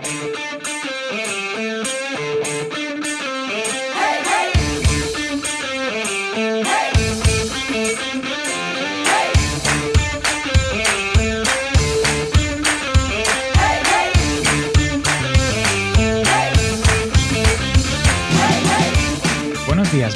[0.00, 0.33] días,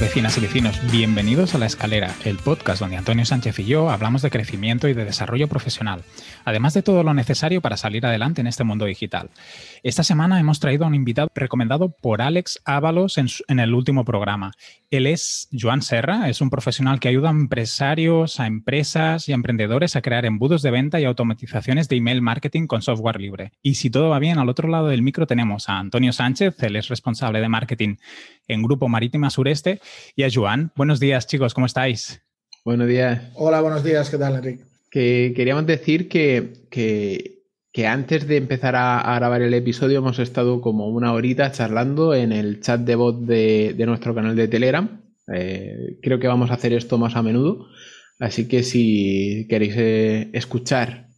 [0.09, 0.81] vecinas y vecinos.
[0.91, 4.95] Bienvenidos a La Escalera, el podcast donde Antonio Sánchez y yo hablamos de crecimiento y
[4.95, 6.03] de desarrollo profesional,
[6.47, 9.29] además de todo lo necesario para salir adelante en este mundo digital.
[9.83, 14.53] Esta semana hemos traído a un invitado recomendado por Alex Ábalos en, el último programa.
[14.91, 19.35] Él es Joan Serra, es un profesional que ayuda a empresarios, a empresas y a
[19.35, 23.53] emprendedores a crear embudos de venta y automatizaciones de email marketing con software libre.
[23.63, 26.77] Y si todo va bien, al otro lado del micro tenemos a Antonio Sánchez, él
[26.77, 27.97] es responsable de marketing
[28.47, 29.83] en Grupo Marítima Sureste,
[30.17, 30.73] y a Joan.
[30.77, 32.23] Buenos días, chicos, ¿cómo estáis?
[32.65, 33.23] Buenos días.
[33.35, 34.65] Hola, buenos días, ¿qué tal, Enrique?
[34.91, 40.89] Que queríamos decir que, que, antes de empezar a, grabar el episodio hemos estado como
[40.89, 45.03] una horita charlando en el chat de voz de, nuestro canal de Telegram.
[45.33, 47.69] Eh, creo que vamos a hacer esto más a menudo.
[48.19, 51.09] Así que si queréis eh, escuchar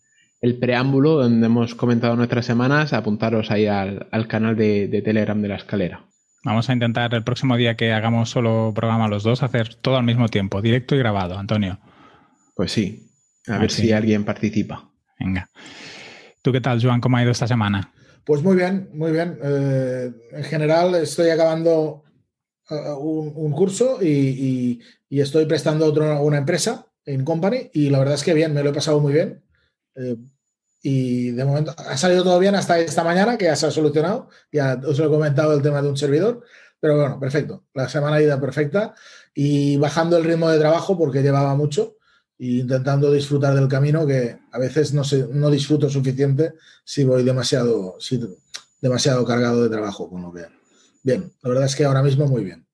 [0.41, 5.49] el preámbulo donde hemos comentado nuestras semanas, apuntaros ahí al, canal de, de Telegram de
[5.49, 6.10] la escalera.
[6.43, 10.05] Vamos a intentar el próximo día que hagamos solo programa los dos, hacer todo al
[10.05, 11.79] mismo tiempo, directo y grabado, Antonio.
[12.55, 13.11] Pues sí,
[13.47, 14.91] a, ver si alguien participa.
[15.19, 15.51] Venga.
[16.41, 17.01] ¿Tú qué tal, Joan?
[17.01, 17.93] ¿Cómo ha ido esta semana?
[18.25, 19.39] Pues muy bien, muy bien.
[19.43, 22.05] Eh, en general estoy acabando
[22.71, 24.81] eh, un, curso y,
[25.11, 28.63] estoy prestando otro a una empresa en Company y la verdad es que bien, me
[28.63, 29.43] lo he pasado muy bien.
[29.95, 30.17] Eh,
[30.83, 34.29] y de momento ha salido todo bien hasta esta mañana, que ya se ha solucionado.
[34.51, 36.43] Ya os lo he comentado el tema de un servidor.
[36.81, 37.65] Pero bueno, perfecto.
[37.75, 38.95] La semana ha ido perfecta
[39.35, 41.97] y bajando el ritmo de trabajo porque llevaba mucho
[42.39, 47.23] e intentando disfrutar del camino que a veces no, sé, no disfruto suficiente si voy
[47.23, 48.19] demasiado, si,
[48.81, 50.09] demasiado cargado de trabajo.
[50.09, 50.47] Con lo que,
[51.03, 52.67] bien, la verdad es que ahora mismo muy bien.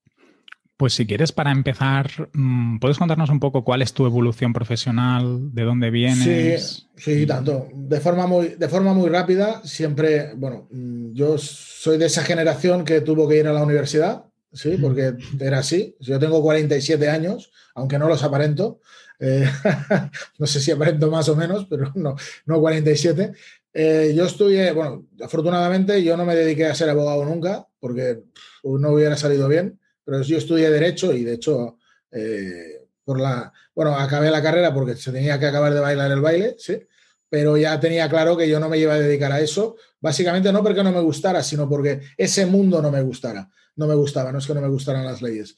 [0.77, 5.55] Pues si quieres, para empezar, mm, ¿puedes contarnos un poco cuál es tu evolución profesional?
[5.55, 6.89] ¿De dónde vienes?
[6.97, 7.69] Sí, sí, tanto.
[7.75, 12.85] De forma muy, de forma muy rápida, siempre, bueno, mm, yo soy de esa generación
[12.85, 15.97] que tuvo que ir a la universidad, sí, porque era así.
[15.99, 18.81] Yo tengo 47 años, aunque no los aparento.
[19.19, 19.49] Eh,
[20.39, 23.33] no sé si aparento más o menos, pero no, no 47.
[23.73, 28.25] Eh, yo estudié, bueno, afortunadamente yo no me dediqué a ser abogado nunca, porque
[28.63, 31.79] no hubiera salido bien pero yo estudié Derecho y de hecho,
[32.13, 36.21] eh, por la, bueno, acabé la carrera porque se tenía que acabar de bailar el
[36.21, 36.81] baile, ¿sí?
[37.29, 40.63] Pero ya tenía claro que yo no me iba a dedicar a eso, básicamente no
[40.63, 44.39] porque no me gustara, sino porque ese mundo no me gustara, no me gustaba, no
[44.39, 45.57] es que no me gustaran las leyes.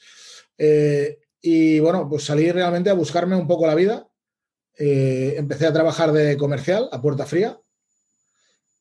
[0.57, 4.09] Eh, y bueno, pues salí realmente a buscarme un poco la vida.
[4.79, 7.61] Eh, empecé a trabajar de comercial a puerta fría,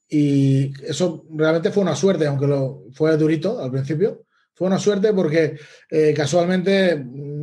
[0.09, 4.26] y eso realmente fue una suerte, aunque lo fue durito al principio.
[4.57, 5.59] Fue una suerte porque
[5.91, 6.95] eh, casualmente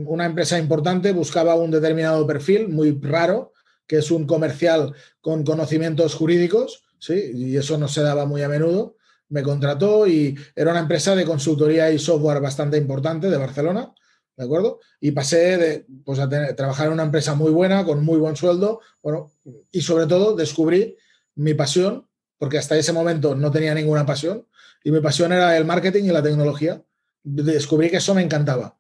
[0.05, 3.53] una empresa importante buscaba un determinado perfil muy raro,
[3.87, 7.31] que es un comercial con conocimientos jurídicos, ¿sí?
[7.33, 8.97] y eso no se daba muy a menudo.
[9.29, 13.95] Me contrató y era una empresa de consultoría y software bastante importante de Barcelona,
[14.37, 14.81] ¿de acuerdo?
[15.01, 18.81] Y pasé de, pues, a trabajar en una empresa muy buena, con muy buen sueldo,
[19.01, 19.31] bueno,
[19.71, 20.97] y sobre todo descubrí
[21.37, 22.09] mi pasión,
[22.39, 24.49] porque hasta ese momento no tenía ninguna pasión,
[24.83, 26.83] y mi pasión era el marketing y la tecnología
[27.25, 28.77] descubrí que eso me encantaba.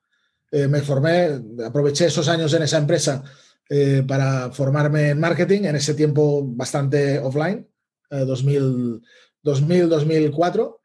[0.52, 3.24] Eh, me formé, aproveché esos años en esa empresa
[3.68, 7.66] eh, para formarme en marketing, en ese tiempo bastante offline,
[8.10, 9.02] 2000,
[9.42, 10.78] 2000-2004,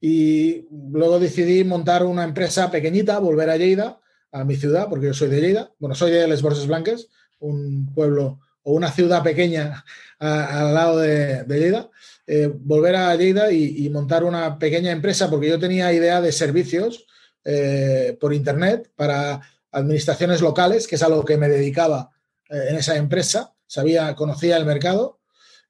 [0.00, 4.00] y luego decidí montar una empresa pequeñita, volver a Lleida,
[4.32, 7.08] a mi ciudad, porque yo soy de Lleida, bueno, soy de Les Borges Blanques,
[7.38, 9.84] un pueblo o una ciudad pequeña
[10.18, 11.90] al lado de, de Lleida,
[12.26, 17.06] eh, volver a Lleida y, montar una pequeña empresa, porque yo tenía idea de servicios
[17.44, 19.40] eh, por Internet para
[19.72, 22.10] administraciones locales, que es a que me dedicaba
[22.48, 23.54] eh, en esa empresa.
[23.66, 25.20] Sabía, conocía el mercado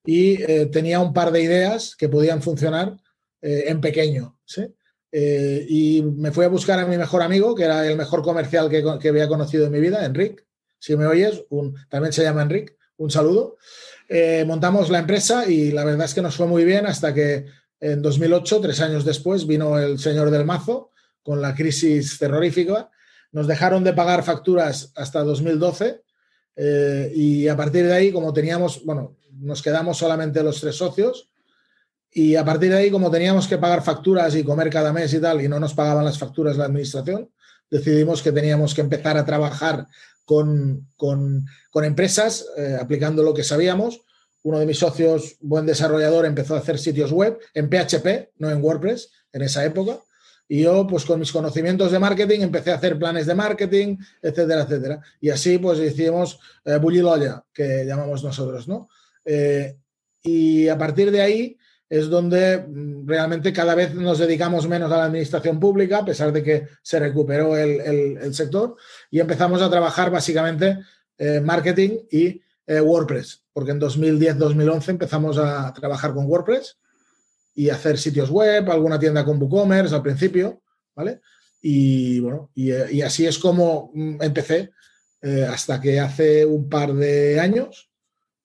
[0.04, 0.38] y
[0.72, 2.96] tenía un par de ideas que podían funcionar
[3.40, 4.36] en pequeño.
[5.12, 9.08] y me fui a buscar a mi mejor amigo, que era el mejor comercial que,
[9.08, 10.44] había conocido en mi vida, Enric.
[10.80, 11.44] Si me oyes,
[11.88, 12.76] también se llama Enric.
[12.96, 13.56] Un saludo.
[14.14, 17.46] Eh, montamos la empresa y la verdad es que nos fue muy bien hasta que
[17.80, 20.90] en 2008, tres años después, vino el señor del mazo
[21.22, 22.90] con la crisis terrorífica.
[23.30, 26.02] Nos dejaron de pagar facturas hasta 2012
[26.56, 31.30] eh, y a partir de ahí, como teníamos, bueno, nos quedamos solamente los tres socios
[32.10, 35.20] y a partir de ahí, como teníamos que pagar facturas y comer cada mes y
[35.22, 37.30] tal, y no nos pagaban las facturas la administración,
[37.70, 39.86] decidimos que teníamos que empezar a trabajar
[40.24, 40.86] con,
[41.74, 44.00] empresas, eh, aplicando lo que sabíamos,
[44.42, 48.62] uno de mis socios, buen desarrollador, empezó a hacer sitios web en PHP, no en
[48.62, 49.98] WordPress, en esa época.
[50.48, 54.62] Y yo, pues con mis conocimientos de marketing, empecé a hacer planes de marketing, etcétera,
[54.62, 55.00] etcétera.
[55.20, 56.78] Y así, pues hicimos eh,
[57.54, 58.88] que llamamos nosotros, ¿no?
[59.24, 59.76] Eh,
[60.22, 61.56] y a partir de ahí
[61.92, 66.32] es donde mm, realmente cada vez nos dedicamos menos a la administración pública, a pesar
[66.32, 68.76] de que se recuperó el, sector,
[69.10, 70.78] y empezamos a trabajar básicamente
[71.18, 76.78] eh, marketing y eh, WordPress, porque en 2010-2011 empezamos a trabajar con WordPress
[77.54, 80.62] y hacer sitios web, alguna tienda con WooCommerce al principio,
[80.96, 81.20] ¿vale?
[81.60, 84.72] Y bueno, y, así es como mm, empecé,
[85.48, 87.91] hasta que hace un par de años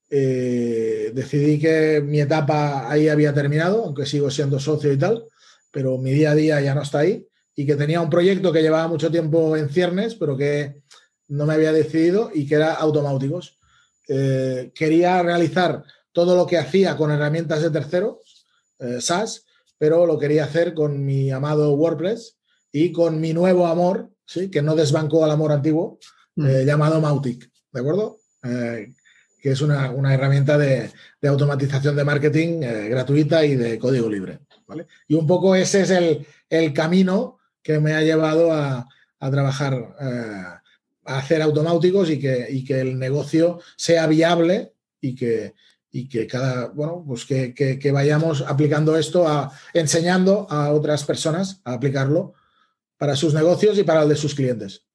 [0.09, 5.25] eh, decidí que mi etapa ahí había terminado, aunque sigo siendo socio y tal,
[5.71, 8.61] pero mi día a día ya no está ahí y que tenía un proyecto que
[8.61, 10.83] llevaba mucho tiempo en ciernes, pero que
[11.27, 13.57] no me había decidido y que era automáticos.
[14.07, 18.45] Eh, quería realizar todo lo que hacía con herramientas de terceros,
[18.79, 19.45] eh, SaaS,
[19.77, 22.37] pero lo quería hacer con mi amado WordPress
[22.71, 24.49] y con mi nuevo amor, ¿sí?
[24.49, 25.99] que no desbancó al amor antiguo,
[26.35, 26.61] mm.
[26.65, 27.51] llamado Mautic.
[27.71, 28.19] ¿De acuerdo?
[29.39, 30.91] Que es una, herramienta de,
[31.23, 34.39] automatización de marketing eh, gratuita y de código libre.
[35.07, 38.87] Y un poco ese es el, camino que me ha llevado a,
[39.19, 40.43] trabajar, eh,
[41.05, 45.53] a hacer automáticos y que, que, el negocio sea viable y que,
[46.05, 52.33] que cada, bueno, pues que, vayamos aplicando esto, a, enseñando a otras personas a aplicarlo
[52.97, 54.86] para sus negocios y para el de sus clientes.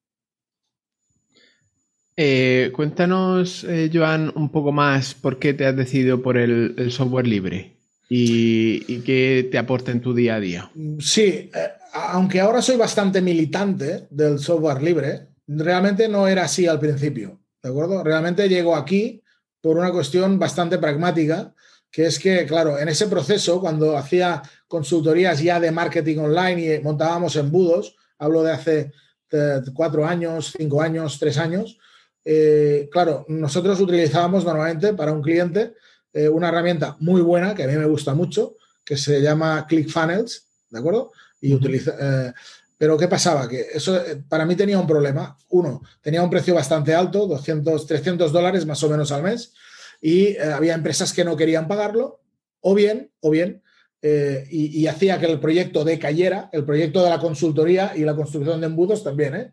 [2.25, 7.27] Eh, cuéntanos, eh, Joan, un poco más por qué te has decidido por el, software
[7.27, 7.79] libre
[8.09, 10.71] y, qué te aporta en tu día a día.
[11.01, 16.79] Sí, eh, aunque ahora soy bastante militante del software libre, realmente no era así al
[16.79, 18.05] principio, ¿de acuerdo?
[18.05, 19.21] Realmente llego aquí
[19.61, 21.53] por una cuestión bastante pragmática,
[21.91, 26.81] que es que, claro, en ese proceso, cuando hacía consultorías ya de marketing online y
[26.85, 28.93] montábamos embudos, hablo de hace
[29.75, 31.79] cuatro años, cinco años, tres años,
[32.25, 35.75] eh, claro, nosotros utilizábamos normalmente para un cliente
[36.13, 40.47] eh, una herramienta muy buena que a mí me gusta mucho, que se llama ClickFunnels,
[40.71, 41.13] ¿de acuerdo?
[41.41, 42.33] Y utiliza, eh,
[42.77, 43.49] pero ¿qué pasaba?
[43.49, 45.37] Que eso para mí tenía un problema.
[45.49, 49.53] Uno, tenía un precio bastante alto, 200, 300 dólares más o menos al mes,
[50.01, 52.21] y había empresas que no querían pagarlo,
[52.61, 53.63] o bien, o bien,
[54.03, 58.61] y, y, hacía que el proyecto decayera, el proyecto de la consultoría y la construcción
[58.61, 59.53] de embudos también, ¿eh?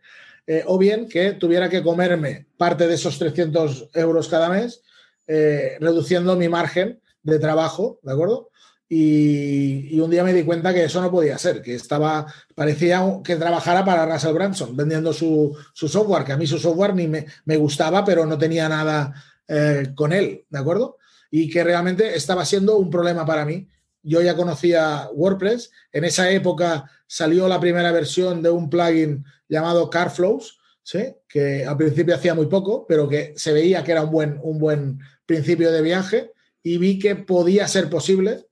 [0.52, 4.82] Eh, o bien que tuviera que comerme parte de esos 300 euros cada mes,
[5.28, 8.50] eh, reduciendo mi margen de trabajo, ¿de acuerdo?
[8.90, 12.26] Y, un día me di cuenta que eso no podía ser, que estaba,
[12.56, 17.08] parecía que trabajara para Russell Branson vendiendo su, software, que a mí su software ni
[17.08, 19.14] me, gustaba, pero no tenía nada
[19.48, 20.98] eh, con él, ¿de acuerdo?
[21.30, 23.68] Y que realmente estaba siendo un problema para mí.
[24.02, 29.90] Yo ya conocía WordPress, en esa época salió la primera versión de un plugin llamado
[29.90, 31.16] Carflows, ¿sí?
[31.28, 34.58] que al principio hacía muy poco, pero que se veía que era un buen, un
[34.58, 36.32] buen principio de viaje
[36.64, 38.48] y vi que podía ser posible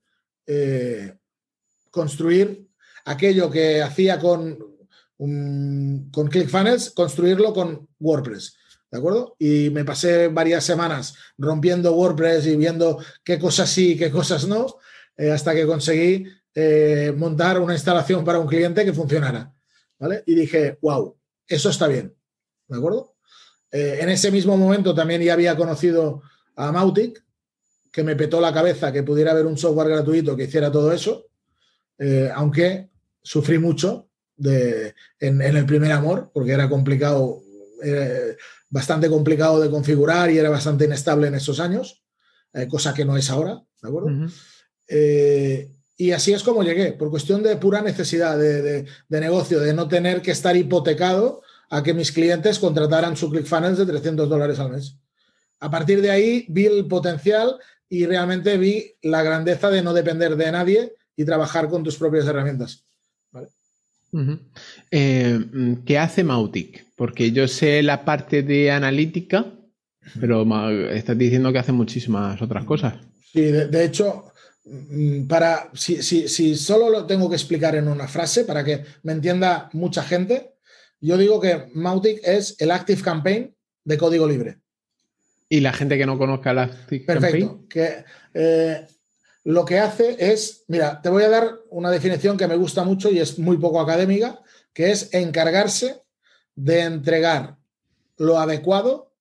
[0.46, 1.14] eh,
[1.90, 2.68] construir
[3.04, 4.58] aquello que hacía con,
[5.16, 8.56] con ClickFunnels, construirlo con WordPress.
[8.90, 9.36] ¿De acuerdo?
[9.38, 14.46] Y me pasé varias semanas rompiendo WordPress y viendo qué cosas sí y qué cosas
[14.46, 14.76] no,
[15.16, 16.24] eh, hasta que conseguí
[16.54, 19.52] eh, montar una instalación para un cliente que funcionara.
[20.26, 22.14] Y dije, wow, eso está bien,
[22.68, 23.16] ¿de acuerdo?
[23.70, 26.22] Eh, en ese mismo momento también ya había conocido
[26.56, 27.22] a Mautic,
[27.92, 31.26] que me petó la cabeza que pudiera haber un software gratuito que hiciera todo eso,
[31.98, 32.90] eh, aunque
[33.22, 37.42] sufrí mucho en, el primer amor, porque era complicado,
[38.70, 42.04] bastante complicado de configurar y era bastante inestable en esos años,
[42.52, 44.28] eh, cosa que no es ahora, ¿de acuerdo?
[46.00, 50.22] Y así es como llegué, por cuestión de pura necesidad de, negocio, de no tener
[50.22, 54.94] que estar hipotecado a que mis clientes contrataran su ClickFunnels de 300 dólares al mes.
[55.58, 57.56] A partir de ahí vi el potencial
[57.88, 62.26] y realmente vi la grandeza de no depender de nadie y trabajar con tus propias
[62.26, 62.84] herramientas.
[64.92, 65.40] Eh,
[65.84, 66.86] ¿Qué hace Mautic?
[66.94, 69.46] Porque yo sé la parte de analítica,
[70.20, 70.46] pero
[70.90, 72.94] estás diciendo que hace muchísimas otras cosas.
[73.32, 74.27] Sí, de hecho, Mm,
[75.26, 79.70] para, si, si, solo lo tengo que explicar en una frase para que me entienda
[79.72, 80.54] mucha gente,
[81.00, 84.58] yo digo que Mautic es el Active Campaign de código libre.
[85.48, 88.86] ¿Y la gente que no conozca el Active Perfecto, Que, eh,
[89.44, 93.10] lo que hace es, mira, te voy a dar una definición que me gusta mucho
[93.10, 94.40] y es muy poco académica,
[94.74, 96.02] que es encargarse
[96.54, 97.56] de entregar
[98.18, 99.14] lo adecuado,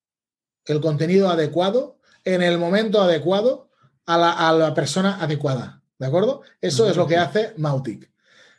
[0.65, 3.66] el contenido adecuado, en el momento adecuado
[4.07, 5.81] a la, persona adecuada.
[5.99, 6.41] ¿De acuerdo?
[6.61, 8.09] Eso es lo que hace Mautic.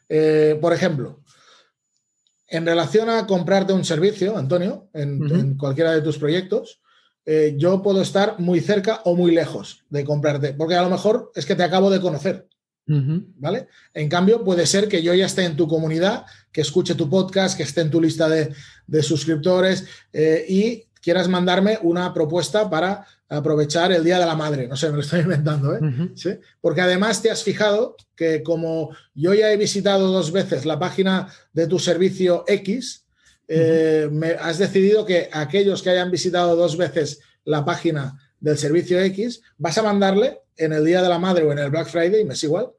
[0.09, 1.21] Eh, por ejemplo,
[2.47, 6.81] en relación a comprarte un servicio, Antonio, en, cualquiera de tus proyectos,
[7.25, 11.31] eh, yo puedo estar muy cerca o muy lejos de comprarte, porque a lo mejor
[11.35, 12.49] es que te acabo de conocer.
[12.91, 13.69] ¿Vale?
[13.93, 17.55] En cambio, puede ser que yo ya esté en tu comunidad, que escuche tu podcast,
[17.55, 23.93] que esté en tu lista de, suscriptores eh, y quieras mandarme una propuesta para aprovechar
[23.93, 24.67] el Día de la Madre.
[24.67, 25.81] No sé, me lo estoy inventando, ¿eh?
[26.15, 26.31] ¿Sí?
[26.61, 31.33] Porque además te has fijado que como yo ya he visitado dos veces la página
[31.53, 33.05] de tu servicio X,
[33.47, 39.01] eh, me has decidido que aquellos que hayan visitado dos veces la página del servicio
[39.01, 42.25] X, vas a mandarle en el Día de la Madre o en el Black Friday,
[42.25, 42.71] me es igual,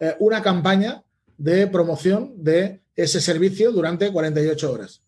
[0.00, 1.02] eh, una campaña
[1.36, 5.02] de promoción de ese servicio durante 48 horas.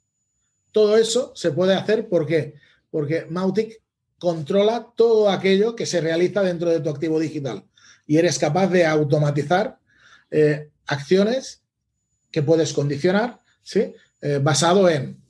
[0.73, 2.55] Todo eso se puede hacer, ¿por qué?
[2.91, 3.81] Porque Mautic
[4.19, 7.65] controla todo aquello que se realiza dentro de tu activo digital
[8.07, 9.79] y eres capaz de automatizar
[10.31, 11.63] eh, acciones
[12.31, 13.95] que puedes condicionar, ¿sí?
[14.21, 15.21] Eh, basado en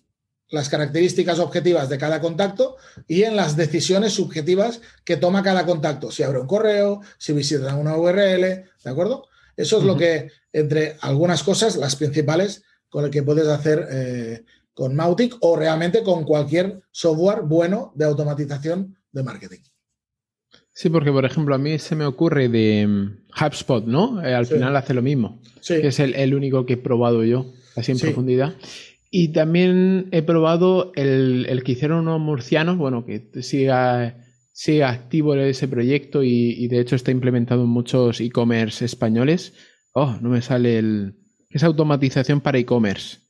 [0.48, 2.76] las características objetivas de cada contacto
[3.08, 6.10] y en las decisiones subjetivas que toma cada contacto.
[6.10, 9.26] Si abre un correo, si visita una URL, ¿de acuerdo?
[9.56, 14.44] Eso es lo que, entre algunas cosas, las principales con las que puedes hacer eh,
[14.76, 19.60] con Mautic o realmente con cualquier software bueno de automatización de marketing.
[20.70, 24.22] Sí, porque por ejemplo a mí se me ocurre de mm, HubSpot, ¿no?
[24.22, 25.40] Eh, al final hace lo mismo.
[25.62, 25.80] Sí.
[25.80, 28.54] Que es el, único que he probado yo, así en profundidad.
[29.10, 35.68] Y también he probado el, que hicieron unos murcianos, bueno, que siga, siga activo ese
[35.68, 39.54] proyecto y, de hecho está implementado en muchos e-commerce españoles.
[39.94, 41.14] Oh, no me sale el...
[41.48, 43.25] Es automatización para e-commerce.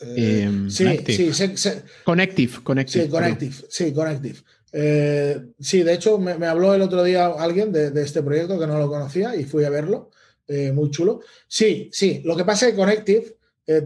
[0.00, 1.70] Eh, em, sí, sí,
[2.04, 3.04] Connective, Connective.
[3.04, 4.38] Sí, Connective, sí, Connective.
[4.72, 8.78] Eh, sí, de hecho me, habló el otro día alguien de, este proyecto que no
[8.78, 10.10] lo conocía y fui a verlo,
[10.48, 11.20] eh, muy chulo.
[11.46, 13.36] Sí, sí, lo que pasa es que Connective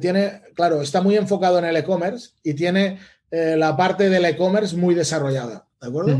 [0.00, 2.99] tiene, claro, está muy enfocado en el e-commerce y tiene
[3.31, 6.19] la parte del e-commerce muy desarrollada, ¿de acuerdo?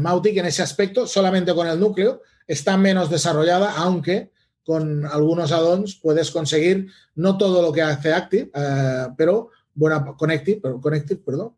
[0.00, 4.30] Mautic en ese aspecto, solamente con el núcleo, está menos desarrollada, aunque
[4.70, 6.86] con algunos add-ons puedes conseguir
[7.16, 11.56] no todo lo que hace Active, eh, pero buena Connective, pero, Connective, perdón,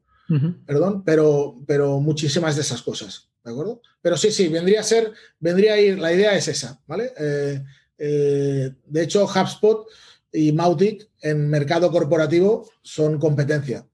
[0.65, 3.83] perdón, pero, pero muchísimas de esas cosas, ¿de acuerdo?
[4.01, 7.13] Pero sí, sí, vendría a ser, vendría a ir, la idea es esa, ¿vale?
[7.19, 7.63] Eh,
[7.99, 9.87] eh, de hecho, HubSpot
[10.33, 13.87] y Mautic en mercado corporativo son competencia.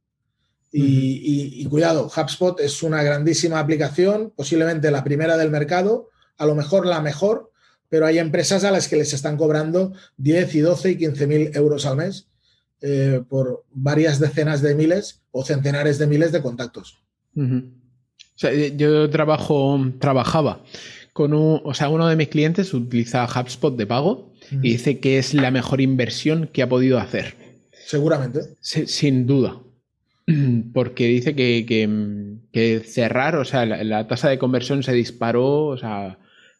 [0.71, 6.87] y, cuidado, HubSpot es una grandísima aplicación, posiblemente la primera del mercado, a lo mejor
[6.87, 7.51] la mejor,
[7.89, 11.51] pero hay empresas a las que les están cobrando 10 y 12 y 15 mil
[11.55, 12.29] euros al mes
[12.81, 17.03] eh, por varias decenas de miles o centenares de miles de contactos.
[18.77, 20.63] Yo trabajo, trabajaba
[21.13, 25.19] con un, o sea, uno de mis clientes utiliza HubSpot de pago y dice que
[25.19, 27.35] es la mejor inversión que ha podido hacer.
[27.73, 28.41] Seguramente.
[28.61, 29.61] sin duda.
[30.73, 36.19] Porque dice que, cerrar, o sea, la, la, tasa de conversión se disparó, o sea,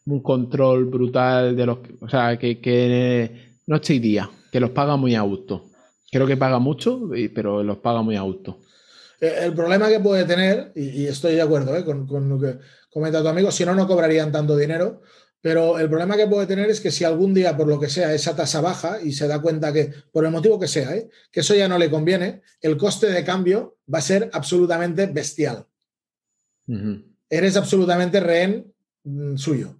[0.09, 1.79] un control brutal de los.
[2.01, 3.31] O sea, que,
[3.67, 5.65] noche y día, que los paga muy a gusto.
[6.11, 8.59] Creo que paga mucho, pero los paga muy a gusto.
[9.21, 12.57] Eh, el problema que puede tener, y, estoy de acuerdo eh, con, lo que
[12.89, 15.01] comenta tu amigo, si no, no cobrarían tanto dinero.
[15.41, 18.13] Pero el problema que puede tener es que si algún día, por lo que sea,
[18.13, 21.09] esa tasa baja y se da cuenta que, por el motivo que sea, ¿eh?
[21.31, 25.65] que eso ya no le conviene, el coste de cambio va a ser absolutamente bestial.
[27.29, 28.73] Eres absolutamente rehén
[29.05, 29.78] mm, suyo.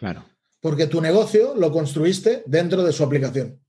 [0.00, 0.24] Claro.
[0.62, 3.60] Porque tu negocio lo construiste dentro de su aplicación.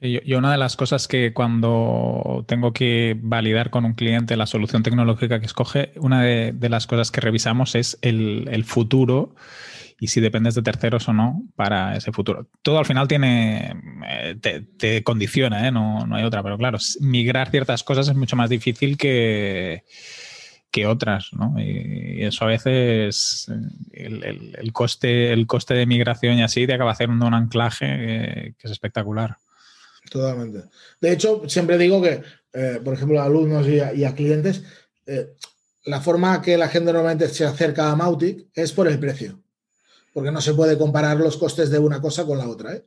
[0.00, 4.82] yo, una de las cosas que cuando tengo que validar con un cliente la solución
[4.82, 9.34] tecnológica que escoge, una de, las cosas que revisamos es el, futuro
[9.98, 12.48] y si dependes de terceros o no para ese futuro.
[12.62, 13.76] Todo al final tiene,
[14.08, 15.70] eh, te, condiciona, ¿eh?
[15.70, 19.84] no, no hay otra, pero claro, migrar ciertas cosas es mucho más difícil que
[20.70, 21.54] que otras, ¿no?
[21.58, 23.46] Y, eso a veces
[23.92, 28.70] el, coste, el coste de migración y así te acaba haciendo un anclaje que, es
[28.70, 29.36] espectacular.
[30.10, 30.64] Totalmente.
[31.00, 32.22] De hecho, siempre digo que,
[32.52, 34.62] eh, por ejemplo, a alumnos y a, clientes,
[35.06, 35.34] eh,
[35.84, 39.40] la forma que la gente normalmente se acerca a Mautic es por el precio,
[40.12, 42.74] porque no se puede comparar los costes de una cosa con la otra.
[42.74, 42.86] ¿eh?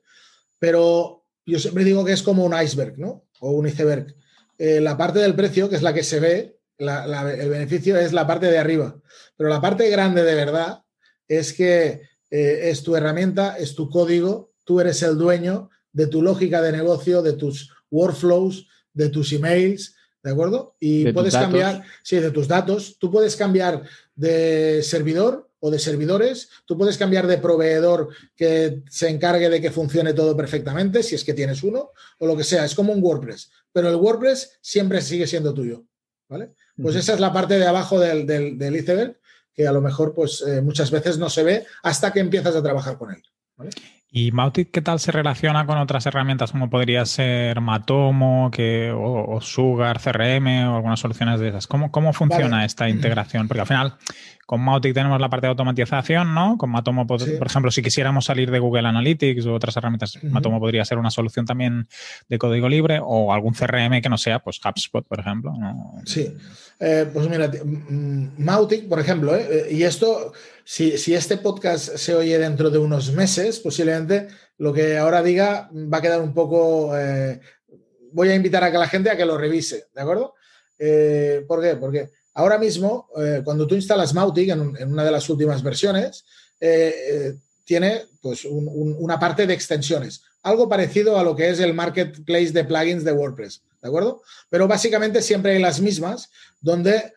[0.59, 3.25] Pero yo siempre digo que es como un iceberg, ¿no?
[3.39, 4.15] O un iceberg.
[4.57, 8.47] la parte del precio, que es la que se ve, el beneficio es la parte
[8.47, 8.99] de arriba.
[9.37, 10.83] Pero la parte grande de verdad
[11.27, 16.21] es que eh, es tu herramienta, es tu código, tú eres el dueño de tu
[16.21, 20.75] lógica de negocio, de tus workflows, de tus emails, ¿de acuerdo?
[20.79, 23.83] Y puedes cambiar, sí, de tus datos, tú puedes cambiar
[24.15, 26.49] de servidor o de servidores.
[26.65, 31.23] Tú puedes cambiar de proveedor que se encargue de que funcione todo perfectamente, si es
[31.23, 32.65] que tienes uno, o lo que sea.
[32.65, 35.85] Es como un WordPress, pero el WordPress siempre sigue siendo tuyo.
[36.27, 36.53] ¿vale?
[36.81, 39.19] Pues esa es la parte de abajo del, del, iceberg
[39.53, 42.63] que a lo mejor pues eh, muchas veces no se ve hasta que empiezas a
[42.63, 43.21] trabajar con él.
[43.55, 43.69] ¿vale?
[44.15, 49.41] ¿Y Mautic qué tal se relaciona con otras herramientas como podría ser Matomo que, o,
[49.41, 51.65] Sugar, CRM o algunas soluciones de esas?
[51.65, 53.47] ¿Cómo, cómo funciona esta integración?
[53.47, 53.95] Porque al final
[54.45, 56.59] con Mautic tenemos la parte de automatización, ¿no?
[56.59, 60.85] Con Matomo, por ejemplo, si quisiéramos salir de Google Analytics u otras herramientas, Matomo podría
[60.85, 61.87] ser una solución también
[62.29, 65.53] de código libre o algún CRM que no sea, pues HubSpot, por ejemplo.
[66.05, 66.31] Sí,
[66.79, 67.49] eh, pues mira,
[68.37, 69.47] Mautic, por ejemplo, ¿eh?
[69.49, 70.33] Eh, y esto,
[70.65, 74.27] si, este podcast se oye dentro de unos meses, posiblemente
[74.57, 76.93] lo que ahora diga va a quedar un poco...
[78.11, 80.35] voy a invitar a que la gente a que lo revise, ¿de acuerdo?
[81.47, 81.75] ¿Por qué?
[81.79, 86.25] Porque Ahora mismo, eh, cuando tú instalas Mautic en, una de las últimas versiones,
[86.59, 91.73] eh, eh, tiene pues, una parte de extensiones, algo parecido a lo que es el
[91.73, 94.23] marketplace de plugins de WordPress, ¿de acuerdo?
[94.49, 96.29] Pero básicamente siempre hay las mismas,
[96.59, 97.13] donde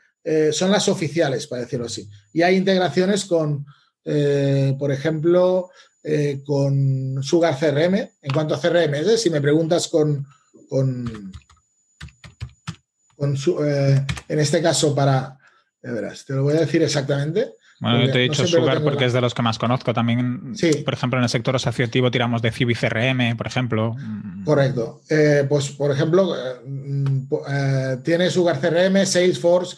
[0.52, 2.08] son las oficiales, para decirlo así.
[2.32, 3.64] Y hay integraciones con,
[4.04, 5.70] por ejemplo,
[6.44, 7.94] con Sugar CRM.
[7.94, 10.26] En cuanto a CRM, si me preguntas con,
[10.68, 11.32] con
[13.18, 15.38] eh, en este caso para,
[15.82, 17.52] verás, te lo voy a decir exactamente.
[17.80, 19.92] Bueno, yo te he dicho Sugar porque es de los que más conozco.
[19.92, 20.54] También,
[20.84, 23.94] por ejemplo, en el sector asociativo tiramos de Civi CRM, por ejemplo.
[24.44, 25.02] Correcto.
[25.10, 29.76] Eh, pues, por ejemplo, eh, tiene Sugar CRM, Salesforce,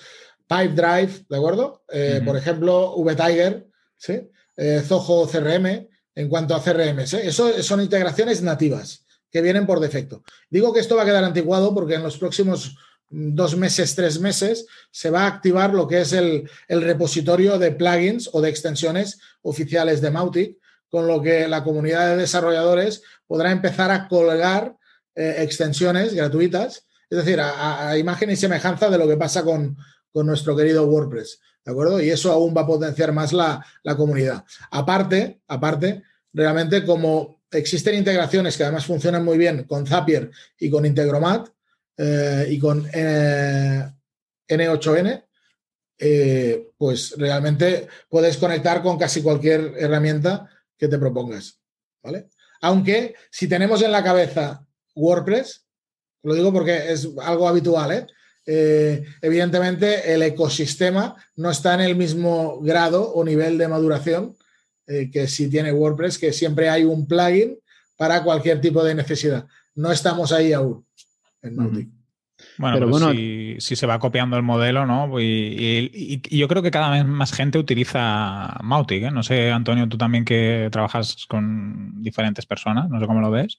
[0.49, 1.85] Pipedrive, ¿de acuerdo?
[2.25, 4.29] Por ejemplo, VTiger, ¿sí?
[4.83, 7.01] Zoho CRM, en cuanto a CRM.
[7.01, 10.23] Eso son integraciones nativas que vienen por defecto.
[10.51, 12.77] Digo que esto va a quedar antiguado porque en los próximos
[13.11, 18.29] dos meses, tres meses, se va a activar lo que es el, repositorio de plugins
[18.33, 20.59] o de extensiones oficiales de Mautic,
[20.91, 24.77] con lo que la comunidad de desarrolladores podrá empezar a colgar
[25.15, 29.77] eh, extensiones gratuitas, es decir, a, imagen y semejanza de lo que pasa con,
[30.27, 31.41] nuestro querido WordPress.
[31.65, 32.01] ¿De acuerdo?
[32.01, 34.45] Y eso aún va a potenciar más la, la comunidad.
[34.71, 36.03] Aparte, aparte,
[36.33, 41.49] realmente como existen integraciones que además funcionan muy bien con Zapier y con Integromat,
[42.01, 45.25] eh, y con N8N, eh,
[45.99, 51.59] eh, pues realmente puedes conectar con casi cualquier herramienta que te propongas.
[52.01, 52.29] ¿vale?
[52.61, 55.67] Aunque si tenemos en la cabeza WordPress,
[56.23, 58.09] lo digo porque es algo habitual,
[58.51, 64.35] evidentemente el ecosistema no está en el mismo grado o nivel de maduración
[64.87, 67.59] que si tiene WordPress, que siempre hay un plugin
[67.99, 69.47] para cualquier tipo de necesidad.
[69.75, 70.87] No estamos ahí aún
[71.43, 71.89] en Mautic.
[72.57, 75.11] Bueno, pero bueno, si, se va copiando el modelo, ¿no?
[75.21, 79.11] Y, yo creo que cada vez más gente utiliza Mautic, ¿eh?
[79.11, 83.59] No sé, Antonio, tú también que trabajas con diferentes personas, no sé cómo lo ves.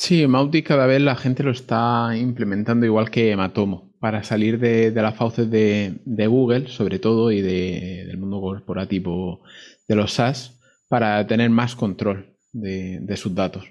[0.00, 4.90] Sí, Mautic cada vez la gente lo está implementando igual que Matomo, para salir de,
[4.92, 9.42] las fauces de, Google, sobre todo, y del mundo corporativo
[9.86, 10.58] de los SaaS,
[10.88, 13.64] para tener más control de, sus datos.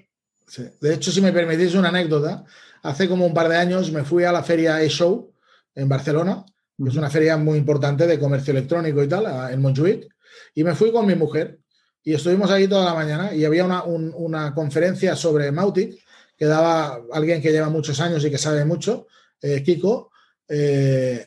[0.80, 2.44] De hecho, si me permitís una anécdota,
[2.84, 5.32] hace como un par de años me fui a la feria eShow
[5.74, 6.44] en Barcelona,
[6.78, 10.06] que es una feria muy importante de comercio electrónico y tal, en Montjuic,
[10.54, 11.58] y me fui con mi mujer
[12.04, 15.98] y estuvimos ahí toda la mañana y había una, conferencia sobre Mautic
[16.40, 19.06] que daba alguien que lleva muchos años y que sabe mucho,
[19.42, 20.10] eh, Kiko,
[20.48, 21.26] eh,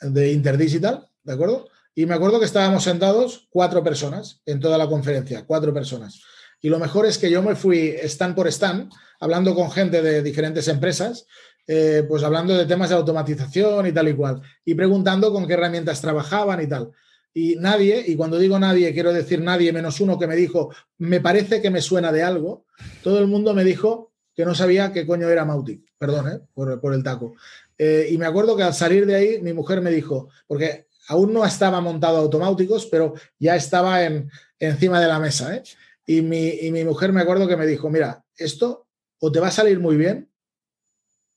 [0.00, 1.68] de Interdigital, ¿de acuerdo?
[1.92, 6.22] Y me acuerdo que estábamos sentados cuatro personas en toda la conferencia, cuatro personas.
[6.60, 10.22] Y lo mejor es que yo me fui stand por stand, hablando con gente de
[10.22, 11.26] diferentes empresas,
[11.66, 15.54] eh, pues hablando de temas de automatización y tal y cual, y preguntando con qué
[15.54, 16.92] herramientas trabajaban y tal.
[17.32, 21.20] Y nadie, y cuando digo nadie, quiero decir nadie menos uno que me dijo, me
[21.20, 22.66] parece que me suena de algo,
[23.02, 26.40] todo el mundo me dijo que no sabía qué coño era Mautic, perdón, ¿eh?
[26.54, 27.34] por, el taco.
[27.78, 31.32] Eh, y me acuerdo que al salir de ahí, mi mujer me dijo, porque aún
[31.32, 35.54] no estaba montado automáticos, pero ya estaba en, encima de la mesa.
[35.54, 35.62] ¿eh?
[36.06, 38.86] Y mi, mujer me acuerdo que me dijo, mira, esto
[39.20, 40.28] o te va a salir muy bien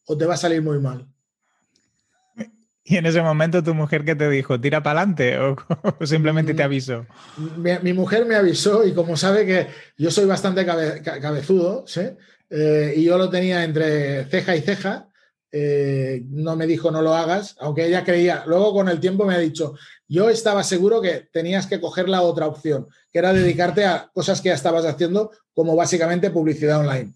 [0.05, 1.07] o te va a salir muy mal.
[2.83, 5.37] Y en ese momento tu mujer que te dijo, tira para adelante
[5.99, 7.05] o, simplemente te mm, avisó.
[7.83, 12.01] Mi, mujer me avisó y como sabe que yo soy bastante cabezudo, ¿sí?
[12.49, 15.09] Eh, y yo lo tenía entre ceja y ceja,
[15.51, 19.35] eh, no me dijo no lo hagas, aunque ella creía, luego con el tiempo me
[19.35, 19.75] ha dicho,
[20.07, 24.41] yo estaba seguro que tenías que coger la otra opción, que era dedicarte a cosas
[24.41, 27.13] que ya estabas haciendo, como básicamente publicidad online,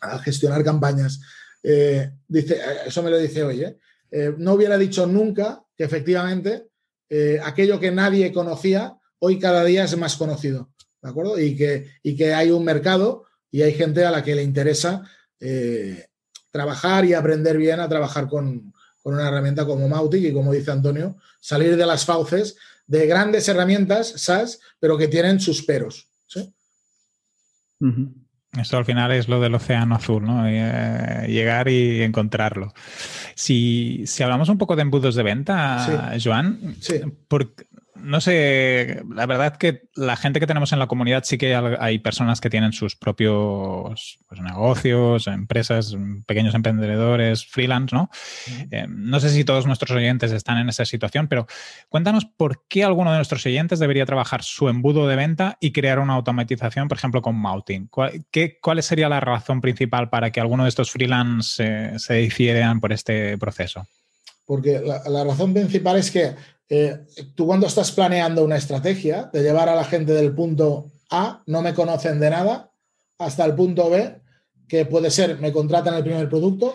[0.00, 1.20] a gestionar campañas.
[1.62, 3.78] Eh, dice, eso me lo dice hoy, ¿eh?
[4.38, 6.68] no hubiera dicho nunca que efectivamente
[7.42, 10.70] aquello que nadie conocía, hoy cada día es más conocido,
[11.00, 11.38] ¿de acuerdo?
[11.38, 15.04] Y que, y que hay un mercado y hay gente a la que le interesa
[15.38, 16.08] eh,
[16.50, 21.16] trabajar y aprender bien a trabajar con, una herramienta como Mautic y como dice Antonio,
[21.38, 22.56] salir de las fauces
[22.88, 26.08] de grandes herramientas SaaS, pero que tienen sus peros.
[26.26, 26.52] ¿sí?
[28.60, 30.48] Esto al final es lo del océano azul, ¿no?
[30.48, 32.74] Eh, llegar y encontrarlo.
[33.36, 37.02] Si, hablamos un poco de embudos de venta, Joan, sí
[38.04, 41.98] no sé, la verdad que la gente que tenemos en la comunidad sí que hay
[41.98, 48.10] personas que tienen sus propios pues, negocios, empresas, pequeños emprendedores, freelance, ¿no?
[48.70, 51.46] Eh, no sé si todos nuestros oyentes están en esa situación, pero
[51.88, 55.98] cuéntanos por qué alguno de nuestros oyentes debería trabajar su embudo de venta y crear
[55.98, 57.88] una automatización, por ejemplo, con Mouting.
[57.88, 62.92] ¿Cuál, qué, sería la razón principal para que alguno de estos freelance se hicieran por
[62.92, 63.86] este proceso?
[64.44, 66.34] Porque la razón principal es que
[66.68, 71.42] eh, tú cuando estás planeando una estrategia de llevar a la gente del punto A,
[71.46, 72.70] no me conocen de nada,
[73.18, 74.20] hasta el punto B,
[74.68, 76.74] que puede ser me contratan el primer producto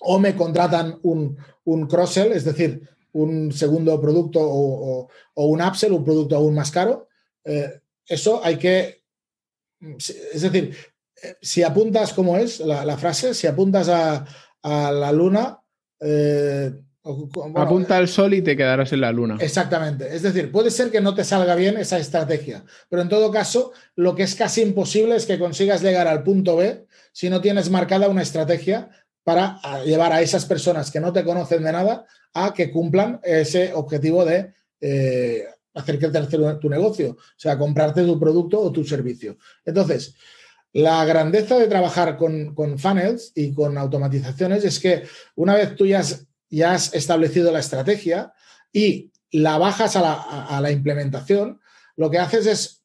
[0.00, 6.04] o me contratan un, un cross-sell, es decir, un segundo producto o, un upsell, un
[6.04, 7.08] producto aún más caro.
[7.44, 9.02] Eh, eso hay que,
[9.80, 10.76] es decir,
[11.22, 14.24] eh, si apuntas, como es la, frase, si apuntas a,
[14.62, 15.59] la luna,
[17.02, 19.38] Apunta al sol y te quedarás en la luna.
[19.40, 20.14] Exactamente.
[20.14, 23.72] Es decir, puede ser que no te salga bien esa estrategia, pero en todo caso,
[23.96, 27.70] lo que es casi imposible es que consigas llegar al punto B si no tienes
[27.70, 28.90] marcada una estrategia
[29.24, 33.72] para llevar a esas personas que no te conocen de nada a que cumplan ese
[33.74, 36.26] objetivo de eh, hacer crecer
[36.58, 39.38] tu negocio, o sea, comprarte tu producto o tu servicio.
[39.64, 40.14] Entonces,
[40.72, 45.02] la grandeza de trabajar con, con funnels y con automatizaciones es que
[45.34, 46.00] una vez tú ya
[46.72, 48.32] has establecido la estrategia
[48.72, 51.60] y la bajas a la, implementación,
[51.96, 52.84] lo que haces es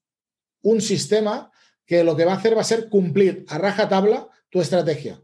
[0.61, 1.51] un sistema
[1.85, 5.21] que lo que va a hacer va a ser cumplir a raja tabla tu estrategia.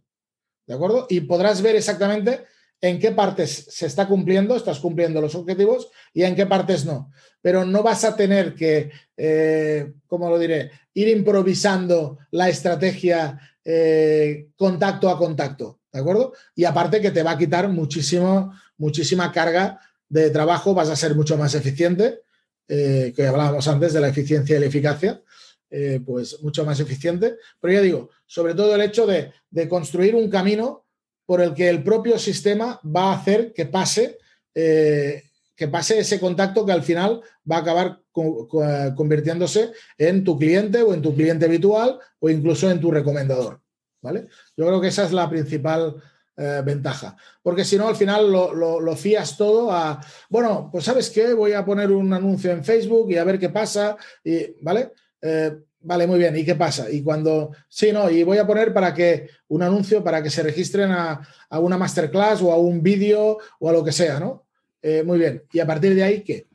[0.68, 1.08] ¿De acuerdo?
[1.10, 2.46] Y podrás ver exactamente
[2.82, 7.12] en qué partes se está cumpliendo, estás cumpliendo los objetivos y en qué partes no.
[7.42, 14.48] Pero no vas a tener que, eh, ¿cómo lo diré?, ir improvisando la estrategia eh,
[14.58, 15.82] contacto a contacto.
[15.92, 16.34] ¿de acuerdo?
[16.56, 21.16] Y aparte que te va a quitar muchísimo, muchísima carga de trabajo, vas a ser
[21.16, 22.22] mucho más eficiente,
[22.68, 25.22] eh, que hablábamos antes de la eficiencia y la eficacia,
[25.70, 27.36] eh, pues mucho más eficiente.
[27.60, 29.32] Pero ya digo, sobre todo el hecho de,
[29.68, 30.86] construir un camino
[31.26, 34.18] por el que el propio sistema va a hacer que pase,
[34.54, 35.24] eh,
[35.56, 40.94] que pase ese contacto que al final va a acabar convirtiéndose en tu cliente o
[40.94, 43.62] en tu cliente habitual o incluso en tu recomendador.
[44.02, 44.28] ¿vale?
[44.58, 46.02] Yo creo que esa es la principal
[46.38, 51.34] eh, ventaja, porque si no, al final lo, fías todo a, bueno, pues sabes qué,
[51.34, 54.92] voy a poner un anuncio en Facebook y a ver qué pasa, y, ¿vale?
[55.22, 55.52] Eh,
[55.84, 56.90] vale, muy bien, ¿y qué pasa?
[56.90, 60.44] Y cuando, sí, no, y voy a poner para que un anuncio para que se
[60.44, 64.48] registren a, una masterclass o a un vídeo o a lo que sea, ¿no?
[64.82, 66.48] Eh, muy bien, y a partir de ahí, ¿qué?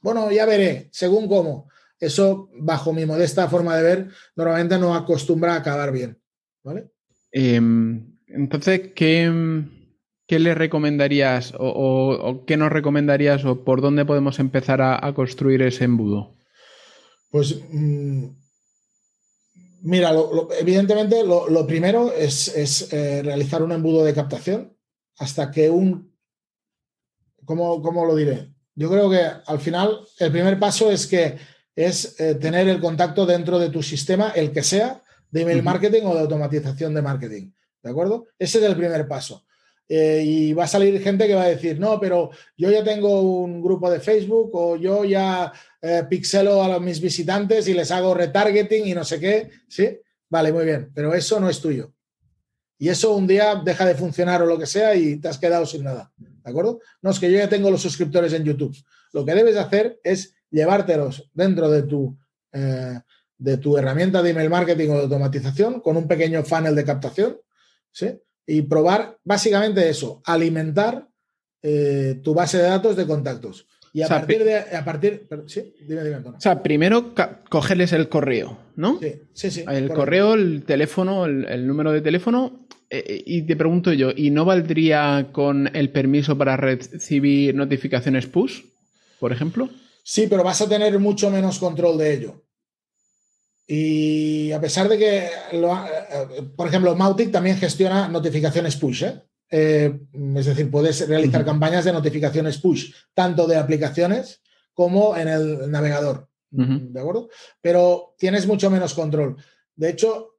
[0.00, 1.68] Bueno, ya veré, según cómo.
[2.00, 6.16] Eso, bajo mi modesta forma de ver, normalmente no acostumbra a acabar bien.
[6.62, 6.90] ¿Vale?
[7.32, 9.64] Em, entonces, ¿qué,
[10.26, 15.84] ¿qué, le recomendarías o, qué nos recomendarías o por dónde podemos empezar a, construir ese
[15.84, 16.36] embudo?
[17.30, 18.28] Pues mm,
[19.82, 20.12] mira,
[20.58, 24.76] evidentemente lo, primero es, eh, realizar un embudo de captación
[25.18, 26.14] hasta que un...
[27.44, 28.52] ¿cómo, ¿Cómo lo diré?
[28.74, 31.36] Yo creo que al final el primer paso es que
[31.74, 36.02] es eh, tener el contacto dentro de tu sistema, el que sea, de email marketing
[36.04, 37.50] o de automatización de marketing.
[37.82, 38.26] ¿De acuerdo?
[38.38, 39.44] Ese es el primer paso.
[39.88, 43.22] Eh, y va a salir gente que va a decir, no, pero yo ya tengo
[43.22, 48.14] un grupo de Facebook o yo ya eh, pixelo a mis visitantes y les hago
[48.14, 49.50] retargeting y no sé qué.
[49.68, 49.98] ¿Sí?
[50.28, 51.92] Vale, muy bien, pero eso no es tuyo.
[52.78, 55.66] Y eso un día deja de funcionar o lo que sea y te has quedado
[55.66, 56.12] sin nada.
[56.16, 56.80] ¿De acuerdo?
[57.02, 58.76] No es que yo ya tengo los suscriptores en YouTube.
[59.12, 62.16] Lo que debes hacer es llevártelos dentro de tu
[62.52, 63.00] eh,
[63.38, 67.40] de tu herramienta de email marketing o de automatización con un pequeño funnel de captación,
[67.92, 68.20] ¿sí?
[68.44, 71.08] Y probar básicamente eso, alimentar
[71.62, 73.67] eh, tu base de datos de contactos.
[73.92, 74.58] Y a partir de.
[74.76, 77.14] A partir, sí, dime, dime, O sea, primero
[77.48, 78.98] cogerles el correo, ¿no?
[79.00, 79.64] Sí, sí, sí.
[79.68, 82.66] El correo, el teléfono, el, número de teléfono.
[82.90, 88.26] Eh, eh, y te pregunto yo, ¿y no valdría con el permiso para recibir notificaciones
[88.26, 88.62] push,
[89.20, 89.68] por ejemplo?
[90.02, 92.42] Sí, pero vas a tener mucho menos control de ello.
[93.66, 95.28] Y a pesar de que,
[96.56, 99.27] por ejemplo, Mautic también gestiona notificaciones push, ¿eh?
[99.50, 99.98] Eh,
[100.36, 104.42] es decir, puedes realizar campañas de notificaciones push, tanto de aplicaciones
[104.74, 106.28] como en el navegador.
[106.50, 107.28] ¿De acuerdo?
[107.60, 109.36] Pero tienes mucho menos control.
[109.74, 110.38] De hecho,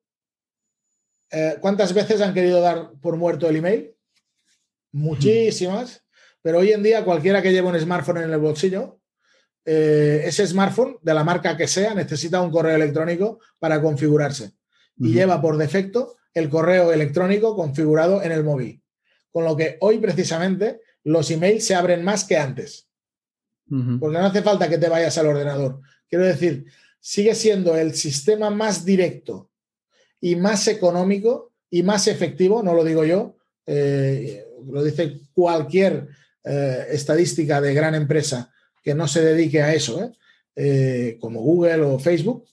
[1.31, 3.95] eh, ¿cuántas veces han querido dar por muerto el email?
[4.91, 6.03] Muchísimas.
[6.41, 8.99] Pero hoy en día cualquiera que lleve un smartphone en el bolsillo,
[9.65, 14.53] eh, ese smartphone, de la marca que sea, necesita un correo electrónico para configurarse.
[14.97, 18.81] Y lleva por defecto el correo electrónico configurado en el móvil.
[19.31, 22.87] Con lo que hoy precisamente los emails se abren más que antes.
[23.99, 25.81] Porque no hace falta que te vayas al ordenador.
[26.07, 26.65] Quiero decir,
[26.99, 29.51] sigue siendo el sistema más directo
[30.19, 33.37] y más económico y más efectivo, no lo digo yo,
[33.67, 36.07] eh, lo dice cualquier
[36.43, 40.11] eh, estadística de gran empresa que no se dedique a eso,
[40.55, 41.17] ¿eh?
[41.21, 42.45] como Google o Facebook,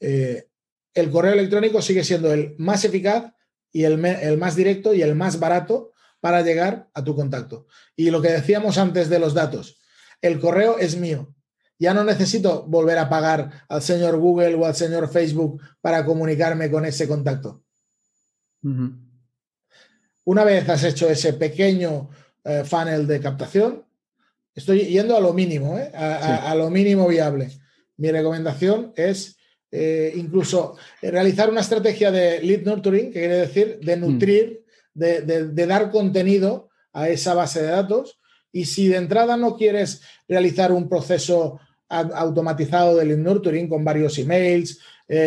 [0.00, 3.32] el correo electrónico sigue siendo el más eficaz
[3.72, 5.91] y el, el, más directo y el más barato
[6.22, 7.66] para llegar a tu contacto.
[7.96, 9.80] Y lo que decíamos antes de los datos,
[10.20, 11.34] el correo es mío.
[11.80, 16.70] Ya no necesito volver a pagar al señor Google o al señor Facebook para comunicarme
[16.70, 17.64] con ese contacto.
[20.22, 22.08] Una vez has hecho ese pequeño
[22.44, 23.84] eh, funnel de captación,
[24.54, 25.90] estoy yendo a lo mínimo, ¿eh?
[25.92, 27.50] a, lo mínimo viable.
[27.96, 29.36] Mi recomendación es
[29.72, 34.00] eh, incluso realizar una estrategia de lead nurturing, que quiere decir de mm.
[34.00, 34.61] nutrir,
[34.94, 38.20] de, dar contenido a esa base de datos.
[38.52, 44.18] Y si de entrada no quieres realizar un proceso automatizado de lead nurturing con varios
[44.18, 44.78] emails,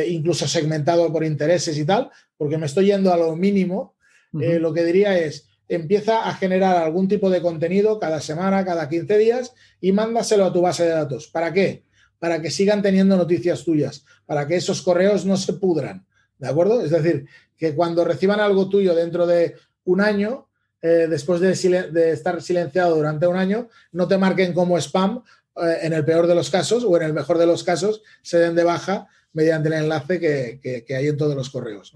[0.07, 3.95] incluso segmentado por intereses y tal, porque me estoy yendo a lo mínimo,
[4.41, 8.89] eh, lo que diría es, empieza a generar algún tipo de contenido cada semana, cada
[8.89, 11.27] 15 días y mándaselo a tu base de datos.
[11.27, 11.83] ¿Para qué?
[12.19, 16.05] Para que sigan teniendo noticias tuyas, para que esos correos no se pudran.
[16.45, 16.81] ¿De acuerdo?
[16.81, 17.25] Es decir,
[17.57, 19.55] que cuando reciban algo tuyo dentro de
[19.85, 20.47] un año,
[20.79, 25.23] eh, después de, estar silenciado durante un año, no te marquen como spam
[25.55, 28.37] eh, en el peor de los casos o en el mejor de los casos se
[28.37, 31.93] den de baja mediante el enlace que, hay en todos los correos.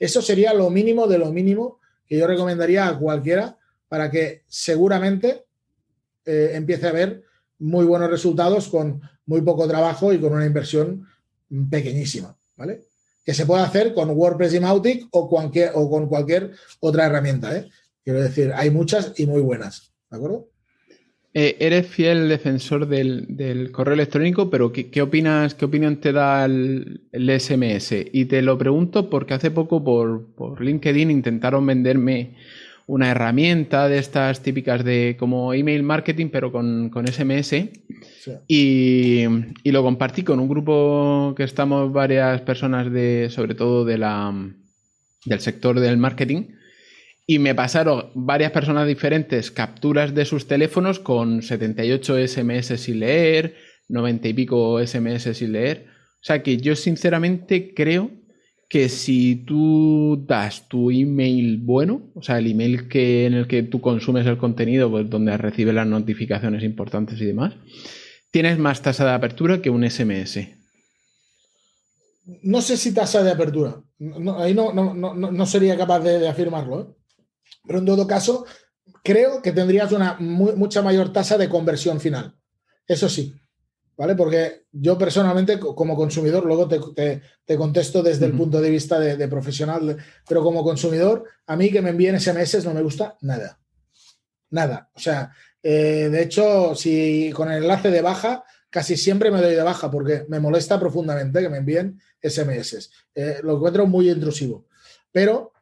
[0.00, 5.44] Eso sería lo mínimo de lo mínimo que yo recomendaría a cualquiera para que seguramente
[6.24, 7.22] eh, empiece a ver
[7.60, 11.06] muy buenos resultados con muy poco trabajo y con una inversión
[11.70, 12.91] pequeñísima, ¿vale?
[13.24, 17.68] Que se puede hacer con WordPress y Mautic o, con cualquier otra herramienta, ¿eh?
[18.04, 20.48] Quiero decir, hay muchas y muy buenas, ¿de acuerdo?
[21.34, 27.00] Eh, eres fiel defensor del, correo electrónico, pero ¿qué, opinas, qué opinión te da el,
[27.12, 27.94] SMS?
[28.12, 32.36] Y te lo pregunto porque hace poco por, LinkedIn intentaron venderme
[32.86, 37.52] una herramienta de estas típicas de como email marketing, pero con, SMS.
[38.48, 39.24] Y,
[39.62, 44.32] y, lo compartí con un grupo que estamos varias personas de, sobre todo de la,
[45.24, 46.44] del sector del marketing
[47.26, 53.54] y me pasaron varias personas diferentes capturas de sus teléfonos con 78 SMS sin leer,
[53.88, 55.86] 90 y pico SMS sin leer.
[56.20, 58.10] O sea que yo sinceramente creo
[58.72, 63.62] que si tú das tu email bueno, o sea, el email que, en el que
[63.64, 67.52] tú consumes el contenido, pues donde recibes las notificaciones importantes y demás,
[68.30, 70.48] tienes más tasa de apertura que un SMS.
[72.44, 73.82] No sé si tasa de apertura.
[74.38, 76.80] ahí no, no, sería capaz de, afirmarlo.
[76.80, 76.86] ¿eh?
[77.66, 78.46] Pero en todo caso,
[79.04, 82.38] creo que tendrías una mucha mayor tasa de conversión final.
[82.88, 83.34] Eso sí,
[84.02, 84.16] ¿vale?
[84.16, 89.96] Porque yo personalmente, como consumidor, luego te, contesto desde el punto de vista de, profesional,
[90.28, 93.60] pero como consumidor, a mí que me envíen SMS no me gusta nada.
[94.50, 94.90] Nada.
[94.92, 95.30] O sea,
[95.62, 99.88] eh, de hecho, si con el enlace de baja, casi siempre me doy de baja
[99.88, 102.90] porque me molesta profundamente que me envíen SMS.
[103.14, 104.66] Eh, lo encuentro muy intrusivo.
[105.12, 105.52] Pero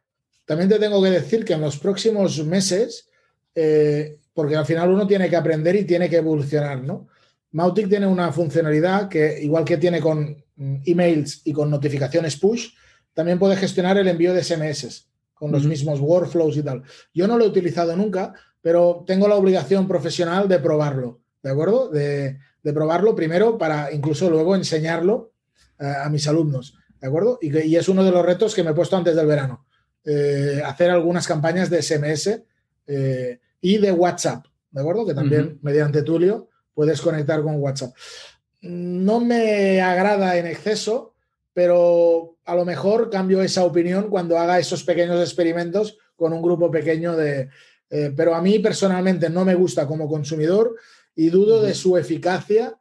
[0.45, 3.07] también te tengo que decir que en los próximos meses,
[3.53, 7.07] eh, porque al final uno tiene que aprender y tiene que evolucionar, ¿no?
[7.51, 12.69] Mautic tiene una funcionalidad que, igual que tiene con mm, emails y con notificaciones push,
[13.13, 16.83] también puede gestionar el envío de SMS con los mismos workflows y tal.
[17.13, 21.89] Yo no lo he utilizado nunca, pero tengo la obligación profesional de probarlo, ¿de acuerdo?
[21.89, 25.33] De, probarlo primero para incluso luego enseñarlo
[25.79, 27.39] eh, a mis alumnos, ¿de acuerdo?
[27.41, 29.65] y, es uno de los retos que me he puesto antes del verano.
[30.03, 32.43] Eh, hacer algunas campañas de SMS
[32.87, 35.05] eh, y de WhatsApp, ¿de acuerdo?
[35.05, 36.49] Que también mediante Tulio
[36.81, 37.93] puedes conectar con WhatsApp.
[38.61, 41.13] No me agrada en exceso,
[41.53, 46.71] pero a lo mejor cambio esa opinión cuando haga esos pequeños experimentos con un grupo
[46.71, 47.49] pequeño de...
[47.87, 50.75] Eh, pero a mí personalmente no me gusta como consumidor
[51.13, 52.75] y dudo de su eficacia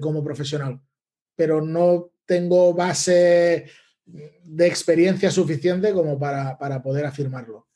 [0.00, 0.80] como profesional.
[1.36, 3.66] Pero no tengo base
[4.06, 7.66] de experiencia suficiente como para, poder afirmarlo.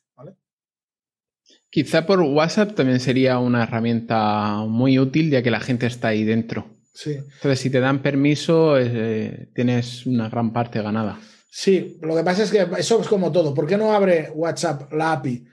[1.69, 6.23] Quizá por WhatsApp también sería una herramienta muy útil ya que la gente está ahí
[6.23, 6.67] dentro.
[6.93, 7.11] Sí.
[7.11, 11.19] Entonces, si te dan permiso, eh, tienes una gran parte ganada.
[11.49, 13.53] Sí, lo que pasa es que eso es como todo.
[13.53, 15.45] ¿Por qué no abre WhatsApp la API?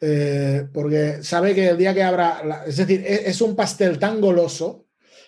[0.00, 4.20] Eh, porque sabe que el día que abra, es decir, e, es, un pastel tan
[4.20, 4.86] goloso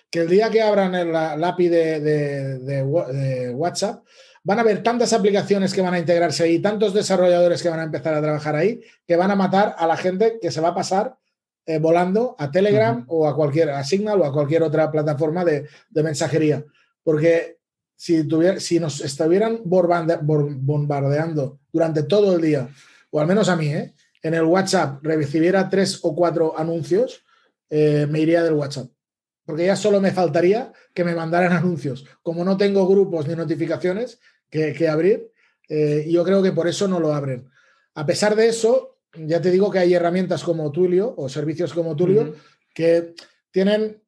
[0.09, 4.03] que el día que abran la, API de, WhatsApp,
[4.47, 7.83] van a haber tantas aplicaciones que van a integrarse ahí, tantos desarrolladores que van a
[7.83, 10.73] empezar a trabajar ahí, que van a matar a la gente que se va a
[10.73, 11.17] pasar
[11.65, 15.67] eh, volando a Telegram o a cualquier, a Signal o a cualquier otra plataforma de,
[15.95, 16.63] mensajería.
[17.03, 17.57] Porque
[17.93, 18.25] si,
[18.59, 22.69] si nos estuvieran bombardeando durante todo el día,
[23.11, 23.95] o al menos a mí, ¿eh?
[24.23, 27.21] en el WhatsApp recibiera tres o cuatro anuncios,
[27.69, 28.87] eh, me iría del WhatsApp.
[29.43, 32.05] Porque ya solo me faltaría que me mandaran anuncios.
[32.23, 35.31] Como no tengo grupos ni notificaciones que, abrir,
[36.07, 37.49] yo creo que por eso no lo abren.
[37.95, 41.95] A pesar de eso, ya te digo que hay herramientas como Tulio o servicios como
[41.95, 42.35] Tulio
[42.73, 43.15] que
[43.51, 44.01] tienen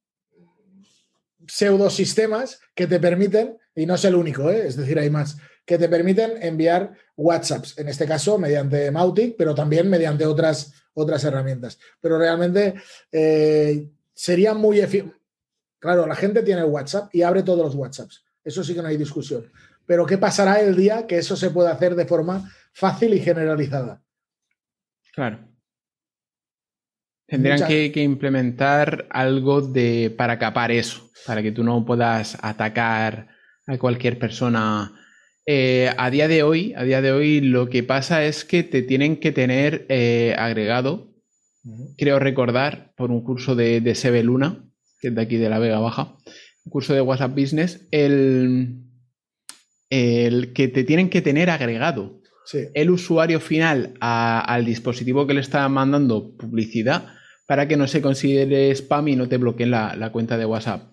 [1.48, 4.68] pseudosistemas que te permiten, y no es el único, ¿eh?
[4.68, 9.56] es decir, hay más, que te permiten enviar WhatsApps, en este caso mediante Mautic, pero
[9.56, 11.80] también mediante otras, otras herramientas.
[12.00, 12.76] Pero realmente
[13.12, 14.82] eh, sería muy
[15.80, 18.24] Claro, la gente tiene WhatsApp y abre todos los WhatsApps.
[18.44, 19.50] Eso sí que no hay discusión.
[19.90, 24.04] Pero ¿qué pasará el día que eso se pueda hacer de forma fácil y generalizada?
[25.16, 25.40] Claro.
[27.26, 33.30] Tendrían que, implementar algo de, para capar eso, para que tú no puedas atacar
[33.66, 34.94] a cualquier persona.
[35.48, 38.84] Eh, a día de hoy, a día de hoy, lo que pasa es que te
[38.84, 41.16] tienen que tener eh, agregado,
[41.98, 45.80] creo recordar, por un curso de, de Luna, que es de aquí de la Vega
[45.80, 46.16] Baja,
[46.64, 48.86] un curso de WhatsApp Business, el,
[49.90, 52.20] el que te tienen que tener agregado
[52.74, 57.08] el usuario final al dispositivo que le está mandando publicidad
[57.46, 60.84] para que no se considere spam y no te bloqueen la, cuenta de WhatsApp.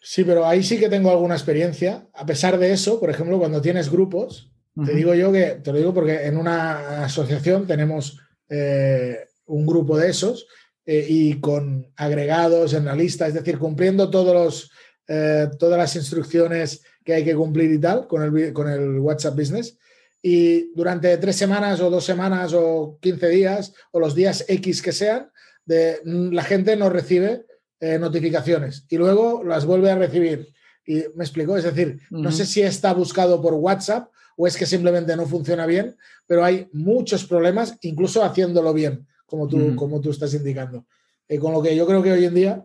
[0.00, 2.08] Sí, pero ahí sí que tengo alguna experiencia.
[2.14, 4.52] A pesar de eso, por ejemplo, cuando tienes grupos,
[4.84, 9.98] te digo yo que, te lo digo porque en una asociación tenemos eh, un grupo
[9.98, 10.46] de esos
[10.86, 14.70] eh, y con agregados en la lista, es decir, cumpliendo todos los,
[15.08, 19.36] eh, todas las instrucciones que hay que cumplir y tal con el, con el WhatsApp
[19.36, 19.76] Business
[20.22, 24.92] y durante tres semanas o dos semanas o 15 días o los días X que
[24.92, 25.30] sean,
[25.64, 27.46] de, mm, la gente no recibe
[27.80, 30.52] eh, notificaciones y luego las vuelve a recibir.
[30.86, 34.66] Y me explico, es decir, no sé si está buscado por WhatsApp o es que
[34.66, 40.10] simplemente no funciona bien, pero hay muchos problemas, incluso haciéndolo bien, como tú, como tú
[40.10, 40.86] estás indicando.
[41.28, 42.64] y con lo que yo creo que hoy en día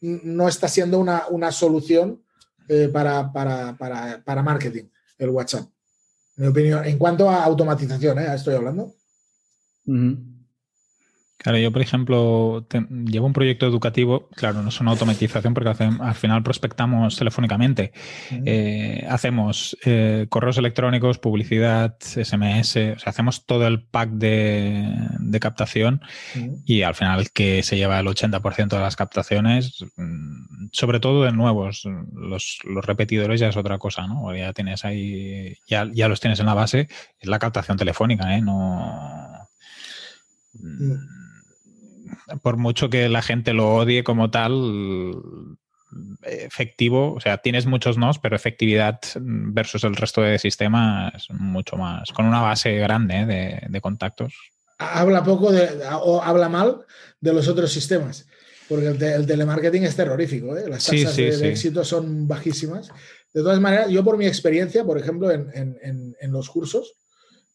[0.00, 2.22] no está siendo una, solución
[2.68, 4.84] eh, para, para, para, para marketing,
[5.18, 5.68] el WhatsApp
[6.38, 6.84] mi opinión.
[6.84, 8.34] En cuanto a automatización, ¿eh?
[8.34, 8.94] estoy hablando.
[11.38, 12.66] Claro, yo, por ejemplo,
[13.06, 15.70] llevo un proyecto educativo, claro, no es una automatización porque
[16.00, 17.92] al final prospectamos telefónicamente.
[18.44, 26.02] Eh, hacemos eh, correos electrónicos, publicidad, SMS, o sea, hacemos todo el pack de, captación
[26.66, 31.30] y al final que se lleva el 80% de las captaciones, mm, sobre todo de
[31.30, 34.34] nuevos, los, repetidores ya es otra cosa, ¿no?
[34.34, 36.88] Ya tienes ahí, ya, ya los tienes en la base,
[37.20, 38.42] es la captación telefónica, ¿eh?
[38.42, 39.46] No...
[40.54, 41.17] Mm
[42.42, 44.52] por mucho que la gente lo odie como tal,
[46.22, 51.76] efectivo, o sea, tienes muchos nos, pero efectividad versus el resto de sistema es mucho
[51.76, 53.66] más, con una base grande ¿eh?
[53.68, 54.34] de, contactos.
[54.78, 55.68] Habla poco de,
[56.02, 56.84] o habla mal
[57.20, 58.26] de los otros sistemas,
[58.68, 60.68] porque el, telemarketing es terrorífico, ¿eh?
[60.68, 62.88] las tasas de, éxito son bajísimas.
[63.32, 66.94] De todas maneras, yo por mi experiencia, por ejemplo, en, los cursos,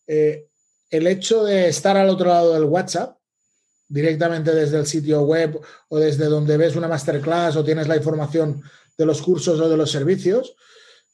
[0.07, 0.47] eh,
[0.89, 3.17] el hecho de estar al otro lado del WhatsApp,
[3.87, 8.61] directamente desde el sitio web o desde donde ves una masterclass o tienes la información
[8.97, 10.55] de los cursos o de los servicios,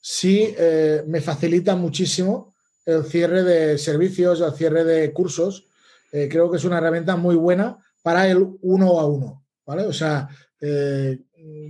[0.02, 2.56] sí eh, me facilita muchísimo
[2.86, 5.68] el cierre de servicios, el cierre de cursos.
[6.12, 9.84] Eh, creo que es una herramienta muy buena para el uno a uno, ¿vale?
[9.84, 10.28] O sea,
[10.60, 11.20] eh,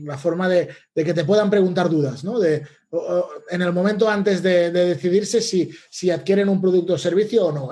[0.04, 2.40] la forma de, que te puedan preguntar dudas, ¿no?
[2.40, 2.64] De,
[3.50, 7.70] en el momento antes de, decidirse si, si, adquieren un producto o servicio o no,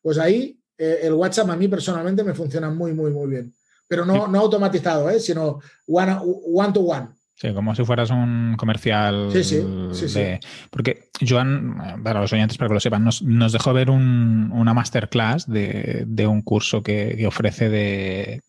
[0.00, 3.54] Pues ahí eh, el WhatsApp a mí personalmente me funciona muy, muy, muy bien.
[3.88, 5.20] Pero no, no automatizado, ¿eh?
[5.20, 7.08] sino one, one to one.
[7.36, 9.28] Sí, como si fueras un comercial.
[9.30, 10.24] Sí, sí, sí,
[10.70, 16.26] Porque Joan, para los oyentes, para que lo sepan, nos, dejó ver una masterclass de,
[16.26, 18.42] un curso que, ofrece de,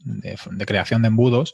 [0.65, 1.53] creación de embudos.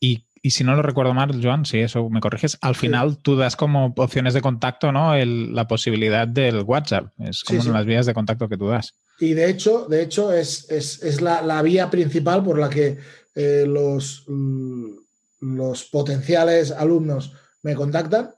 [0.00, 3.56] Y, si no lo recuerdo mal, Joan, si eso me corriges, al final tú das
[3.56, 5.14] como opciones de contacto, ¿no?
[5.14, 7.12] la posibilidad del WhatsApp.
[7.18, 8.94] Es como las vías de contacto que tú das.
[9.18, 12.98] Y de hecho, de hecho es, es, la, vía principal por la que
[13.34, 14.90] eh, los, mm,
[15.40, 18.34] los potenciales alumnos me contactan,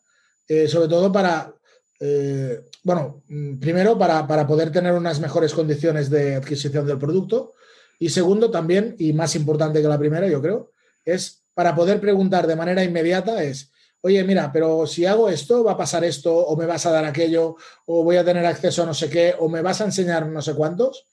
[0.46, 1.52] eh, sobre todo para,
[2.00, 7.54] eh, bueno, mm, primero para, para, poder tener unas mejores condiciones de adquisición del producto.
[7.98, 10.70] Y segundo también, y más importante que la primera, yo creo,
[11.04, 13.72] es para poder preguntar de manera inmediata es,
[14.02, 17.04] oye, mira, pero si hago esto, va a pasar esto, o me vas a dar
[17.04, 20.26] aquello, o voy a tener acceso a no sé qué, o me vas a enseñar
[20.26, 21.06] no sé cuántos.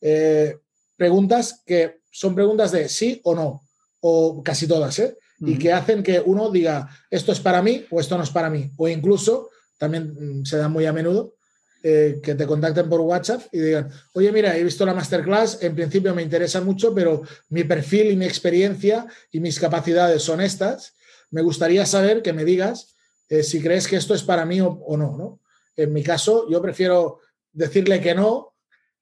[0.00, 0.56] Eh,
[0.96, 3.66] preguntas que son preguntas de sí o no,
[4.00, 5.16] o casi todas, ¿eh?
[5.40, 8.48] Y que hacen que uno diga, esto es para mí o esto no es para
[8.48, 8.70] mí.
[8.78, 11.34] O incluso, también mm, se da muy a menudo,
[11.82, 15.74] eh, que te contacten por WhatsApp y digan, oye, mira, he visto la masterclass, en
[15.74, 20.94] principio me interesa mucho, pero mi perfil y mi experiencia y mis capacidades son estas
[21.34, 22.94] me gustaría saber que me digas
[23.28, 25.40] eh, si crees que esto es para mí o, no, no,
[25.76, 27.18] En mi caso, yo prefiero
[27.52, 28.54] decirle que no,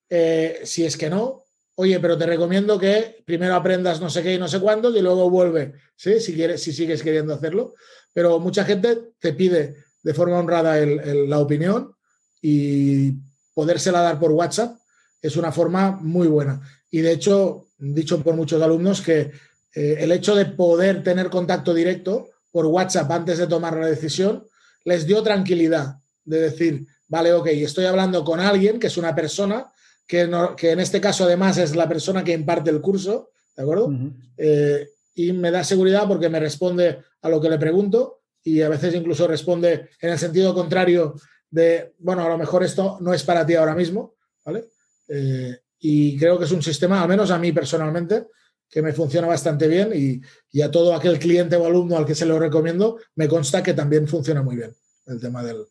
[0.09, 4.33] eh, si es que no, oye, pero te recomiendo que primero aprendas no sé qué
[4.33, 6.21] y no sé cuándo y luego vuelve, ¿sí?
[6.21, 7.75] Si, quieres, si sigues queriendo hacerlo.
[8.15, 11.95] Pero mucha gente te pide de forma honrada la opinión
[12.41, 13.13] y
[13.53, 14.79] podérsela dar por WhatsApp
[15.21, 16.63] es una forma muy buena.
[16.91, 19.33] Y de hecho, dicho por muchos alumnos que
[19.75, 24.47] eh, el hecho de poder tener contacto directo por WhatsApp antes de tomar la decisión
[24.85, 29.67] les dio tranquilidad de decir, vale, ok, estoy hablando con alguien que es una persona
[30.07, 33.93] que, que en este caso además es la persona que imparte el curso, ¿de acuerdo?
[34.37, 38.69] Eh, y me da seguridad porque me responde a lo que le pregunto y a
[38.69, 41.15] veces incluso responde en el sentido contrario
[41.51, 44.15] de, bueno, a lo mejor esto no es para ti ahora mismo,
[44.45, 44.65] ¿vale?
[45.09, 48.27] Eh, y creo que es un sistema, al menos a mí personalmente,
[48.73, 52.25] que me funciona bastante bien y, a todo aquel cliente o alumno al que se
[52.25, 54.75] lo recomiendo, me consta que también funciona muy bien
[55.07, 55.67] el tema del,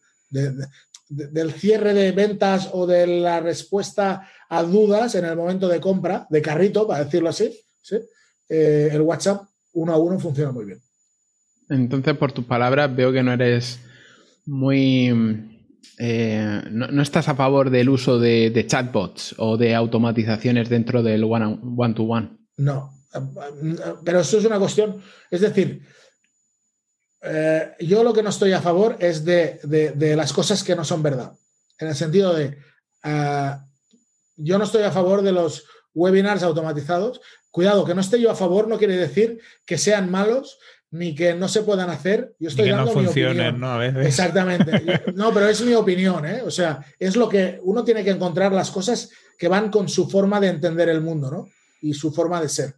[1.09, 6.27] del cierre de ventas o de la respuesta a dudas en el momento de compra,
[6.29, 7.59] de carrito, para decirlo así,
[8.47, 10.79] eh, el WhatsApp uno a uno funciona muy bien.
[11.69, 13.79] Entonces, por tus palabras, veo que no eres
[14.45, 15.47] muy...
[15.97, 21.95] Eh, no, estás a favor del uso de, chatbots o de automatizaciones dentro del one-to-one.
[21.95, 22.40] -one.
[22.61, 22.93] No,
[24.03, 25.81] pero eso es una cuestión, es decir,
[27.23, 29.59] eh, yo lo que no estoy a favor es de,
[30.15, 31.33] las cosas que no son verdad,
[31.77, 32.57] en el sentido de,
[33.03, 33.55] eh,
[34.37, 37.21] yo no estoy a favor de los webinars automatizados.
[37.51, 40.57] Cuidado, que no esté yo a favor no quiere decir que sean malos
[40.89, 42.33] ni que no se puedan hacer.
[42.39, 43.59] Yo estoy dando mi opinión.
[43.59, 43.81] ¿no?
[43.83, 44.81] Exactamente.
[45.15, 46.41] No, pero es mi opinión, ¿eh?
[46.45, 50.09] O sea, es lo que uno tiene que encontrar las cosas que van con su
[50.09, 51.49] forma de entender el mundo, ¿no?
[51.81, 52.75] Y su forma de ser.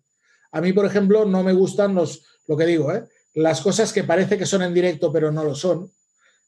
[0.51, 3.06] A mí, por ejemplo, no me gustan los, lo que digo, ¿eh?
[3.36, 5.91] las cosas que parece que son en directo pero no lo son.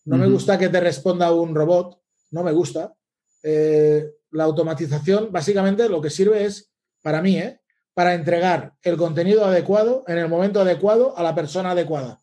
[0.05, 1.99] No me gusta que te responda un robot,
[2.29, 2.93] no me gusta.
[3.41, 7.59] Eh, la automatización básicamente lo que sirve es, para mí, ¿eh?
[7.95, 12.21] para entregar el contenido adecuado en el momento adecuado a la persona adecuada.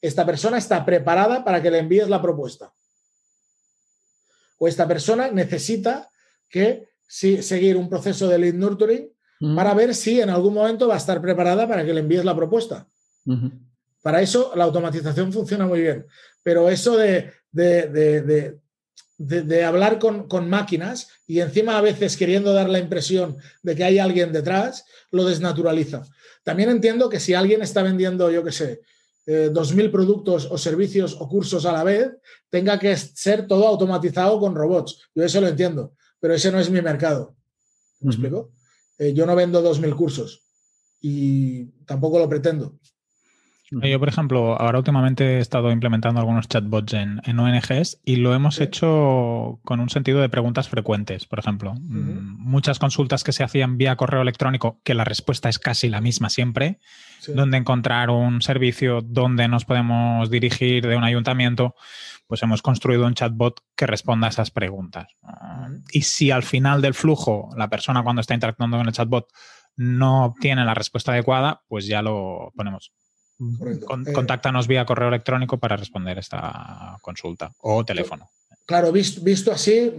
[0.00, 2.72] Esta persona está preparada para que le envíes la propuesta.
[4.58, 6.10] O esta persona necesita
[6.48, 9.13] que seguir un proceso de lead nurturing
[9.54, 12.36] para ver si en algún momento va a estar preparada para que le envíes la
[12.36, 12.86] propuesta.
[14.02, 16.06] Para eso la automatización funciona muy bien,
[16.42, 18.58] pero eso de, de,
[19.64, 24.32] hablar con, máquinas y encima a veces queriendo dar la impresión de que hay alguien
[24.32, 26.02] detrás, lo desnaturaliza.
[26.42, 28.82] También entiendo que si alguien está vendiendo, yo qué sé,
[29.26, 32.10] eh, dos 2.000 productos o servicios o cursos a la vez,
[32.50, 35.00] tenga que ser todo automatizado con robots.
[35.14, 37.34] Yo eso lo entiendo, pero ese no es mi mercado.
[38.00, 38.52] ¿Me explico?
[38.98, 40.42] Eh, yo no vendo 2.000 cursos
[41.00, 42.78] y tampoco lo pretendo.
[43.82, 48.60] Yo, por ejemplo, ahora últimamente he estado implementando algunos chatbots en, ONGs y lo hemos
[48.60, 51.26] hecho con un sentido de preguntas frecuentes.
[51.26, 55.58] Por ejemplo, mm, muchas consultas que se hacían vía correo electrónico, que la respuesta es
[55.58, 56.78] casi la misma siempre,
[57.28, 61.74] donde encontrar un servicio donde nos podemos dirigir de un ayuntamiento,
[62.26, 65.06] pues hemos construido un chatbot que responda a esas preguntas.
[65.92, 69.28] Y si al final del flujo la persona cuando está interactuando con el chatbot
[69.76, 72.92] no obtiene la respuesta adecuada, pues ya lo ponemos.
[73.40, 73.80] Eh,
[74.14, 78.30] contáctanos vía correo electrónico para responder esta consulta o teléfono.
[78.66, 79.92] Claro, visto, visto así,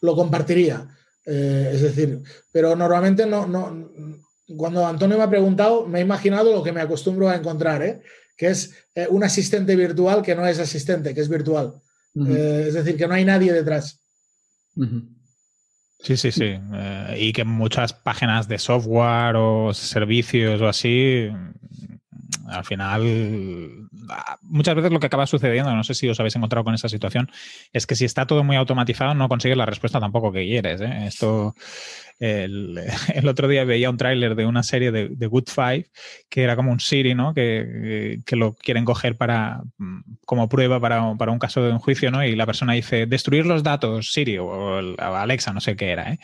[0.00, 0.86] lo compartiría.
[1.26, 3.90] Eh, es decir, pero normalmente no, no,
[4.56, 8.02] cuando Antonio me ha preguntado, me he imaginado lo que me acostumbro a encontrar, ¿eh?
[8.36, 11.74] que es eh, un asistente virtual que no es asistente, que es virtual.
[12.14, 14.00] Eh, es decir, que no hay nadie detrás.
[16.00, 16.54] Sí, sí, sí.
[16.72, 21.28] Eh, y que muchas páginas de software o servicios o así,
[22.46, 23.88] al final
[24.42, 27.30] muchas veces lo que acaba sucediendo, no sé si os habéis encontrado con esa situación,
[27.72, 30.80] es que si está todo muy automatizado no consigues la respuesta tampoco que quieres.
[30.80, 31.06] ¿eh?
[31.06, 31.54] Esto
[32.20, 35.86] el, otro día veía un tráiler de una serie de, Good Five
[36.28, 37.32] que era como un Siri, ¿no?
[37.34, 39.62] Que, lo quieren coger para
[40.24, 42.24] como prueba para, un caso de un juicio, ¿no?
[42.24, 46.18] Y la persona dice, destruir los datos, Siri o, Alexa, no sé qué era, ¿eh?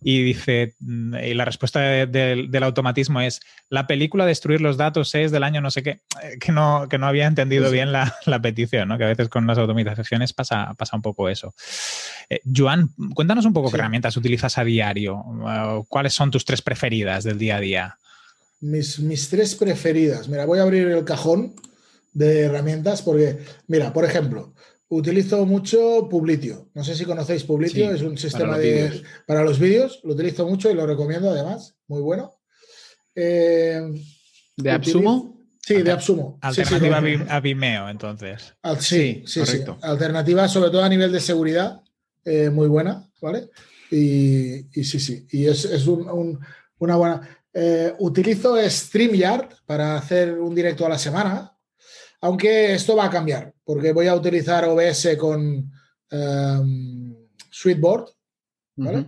[0.00, 5.42] Y dice, y la respuesta del automatismo es, la película Destruir los datos es del
[5.42, 8.98] año no sé qué, eh, que no, que no había entendido bien la, petición, ¿no?
[8.98, 11.54] Que a veces con las automatizaciones pasa, pasa un poco eso.
[12.28, 15.24] Eh, Joan, cuéntanos un poco qué herramientas utilizas a diario
[15.88, 17.98] ¿Cuáles son tus tres preferidas del día a día?
[18.60, 20.28] Mis, mis tres preferidas.
[20.28, 21.54] Mira, voy a abrir el cajón
[22.12, 24.54] de herramientas porque, mira, por ejemplo,
[24.88, 26.70] utilizo mucho Publitio.
[26.74, 30.00] No sé si conocéis Publitio, es un sistema para de, para los vídeos.
[30.04, 31.76] Lo utilizo mucho y lo recomiendo además.
[31.88, 32.32] Muy bueno.
[33.14, 33.82] Eh,
[34.56, 35.36] ¿De AppSumo?
[35.60, 36.38] Sí, de AppSumo.
[36.42, 38.54] Alternativa a Vimeo, entonces.
[38.78, 41.80] sí, sí, sí, Alternativa, sobre todo a nivel de seguridad,
[42.24, 43.50] eh, muy buena, ¿vale?
[43.90, 47.42] Y, sí, sí, y es, una buena...
[47.58, 51.56] Eh, utilizo StreamYard para hacer un directo a la semana,
[52.20, 55.72] aunque esto va a cambiar, porque voy a utilizar OBS con
[56.12, 57.16] um,
[57.50, 58.10] Sweetboard,
[58.76, 59.06] ¿vale?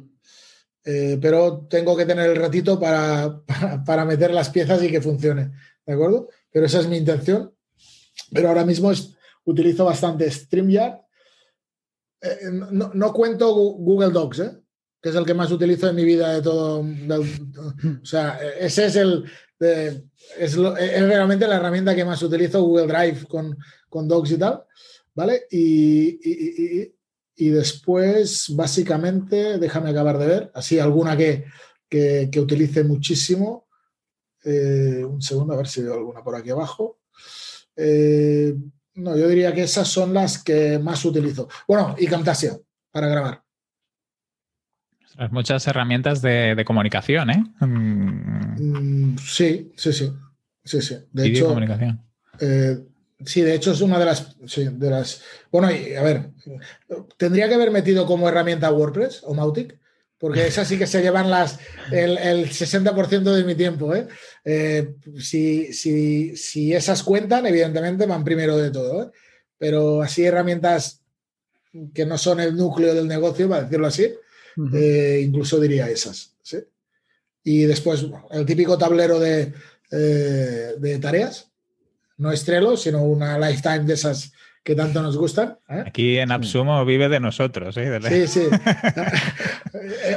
[0.84, 3.42] Eh, pero tengo que tener el ratito para,
[3.84, 5.50] para, meter las piezas y que funcione,
[5.84, 6.28] ¿de acuerdo?
[6.50, 7.54] Pero esa es mi intención.
[8.32, 8.90] Pero ahora mismo
[9.44, 11.00] utilizo bastante StreamYard.
[12.22, 14.58] Eh, no, no, cuento Google Docs, ¿eh?
[15.00, 16.80] Que es el que más utilizo en mi vida de todo.
[16.80, 19.24] o sea, ese es el.
[19.60, 23.56] es, realmente la herramienta que más utilizo, Google Drive con,
[23.88, 24.64] con Docs y tal.
[25.14, 25.46] ¿Vale?
[25.50, 26.92] Y,
[27.50, 31.44] después, básicamente, déjame acabar de ver, así alguna que,
[31.88, 33.66] que, utilice muchísimo.
[34.44, 37.00] Eh, un segundo, a ver si veo alguna por aquí abajo.
[37.74, 38.54] Eh,
[38.94, 41.48] no, yo diría que esas son las que más utilizo.
[41.66, 42.58] Bueno, y Camtasia
[42.90, 43.47] para grabar.
[45.30, 47.44] Muchas herramientas de, comunicación, ¿eh?
[47.60, 50.12] Mm, sí, sí, sí.
[50.64, 50.96] sí, sí.
[51.12, 52.00] De hecho, comunicación.
[52.40, 52.78] Eh,
[53.24, 55.22] sí, de hecho es una de las, de las.
[55.50, 56.30] Bueno, y, a ver,
[57.16, 59.76] tendría que haber metido como herramienta WordPress o Mautic,
[60.18, 61.58] porque esas sí que se llevan las,
[61.90, 63.94] el, 60% de mi tiempo.
[63.94, 64.06] ¿eh?
[64.44, 69.02] eh si, si, esas cuentan, evidentemente van primero de todo.
[69.02, 69.10] ¿eh?
[69.58, 71.02] Pero así herramientas
[71.94, 74.12] que no son el núcleo del negocio, para decirlo así,
[74.74, 76.34] eh, incluso diría esas.
[77.44, 79.54] Y después el típico tablero de,
[79.90, 81.50] eh, de tareas,
[82.18, 84.32] no estrelo, sino una lifetime de esas
[84.62, 85.56] que tanto nos gustan.
[85.68, 85.84] ¿eh?
[85.86, 87.74] Aquí en Absumo vive de nosotros.
[87.74, 88.42] Sí, sí.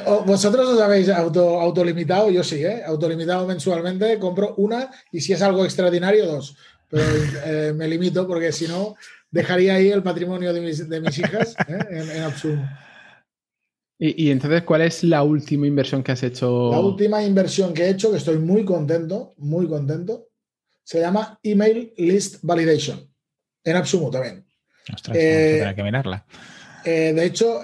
[0.25, 5.63] Vosotros os habéis auto, autolimitado, yo sí, autolimitado mensualmente, compro una y si es algo
[5.63, 6.57] extraordinario, dos.
[6.89, 8.95] Pero me limito porque si no,
[9.29, 12.67] dejaría ahí el patrimonio de mis, de mis hijas en, en Absumo.
[14.03, 16.71] Y, entonces, ¿cuál es la última inversión que has hecho?
[16.71, 20.29] La última inversión que he hecho, que estoy muy contento, muy contento,
[20.83, 23.07] se llama Email List Validation.
[23.63, 24.43] En Absumo también.
[24.91, 26.25] Ostras, eh, que mirarla.
[26.83, 27.61] Eh, de hecho,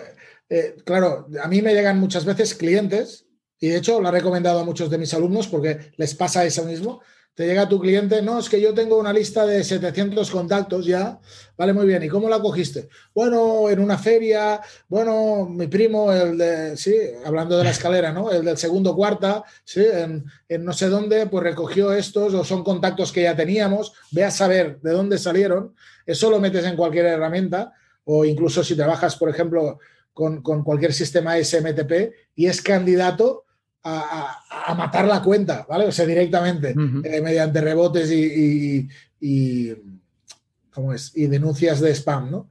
[0.48, 3.26] eh, claro, a mí me llegan muchas veces clientes,
[3.60, 6.66] y de hecho lo he recomendado a muchos de mis alumnos porque les pasa eso
[6.66, 7.02] mismo,
[7.38, 11.20] te llega tu cliente, no, es que yo tengo una lista de 700 contactos ya,
[11.56, 12.90] vale, muy bien, ¿y cómo la cogiste?
[13.14, 18.32] Bueno, en una feria, bueno, mi primo, el de, sí, hablando de la escalera, ¿no?
[18.32, 23.12] El del segundo cuarta, sí, en, no sé dónde, pues recogió estos o son contactos
[23.12, 25.76] que ya teníamos, ve a saber de dónde salieron,
[26.08, 27.72] eso lo metes en cualquier herramienta
[28.06, 29.78] o incluso si trabajas, por ejemplo,
[30.12, 33.46] con, con cualquier sistema SMTP y es candidato
[33.84, 35.86] a, matar la cuenta, ¿vale?
[35.86, 38.88] O sea, directamente, eh, mediante rebotes y,
[39.20, 39.74] y,
[40.72, 41.12] ¿cómo es?
[41.16, 42.50] y denuncias de spam, ¿no?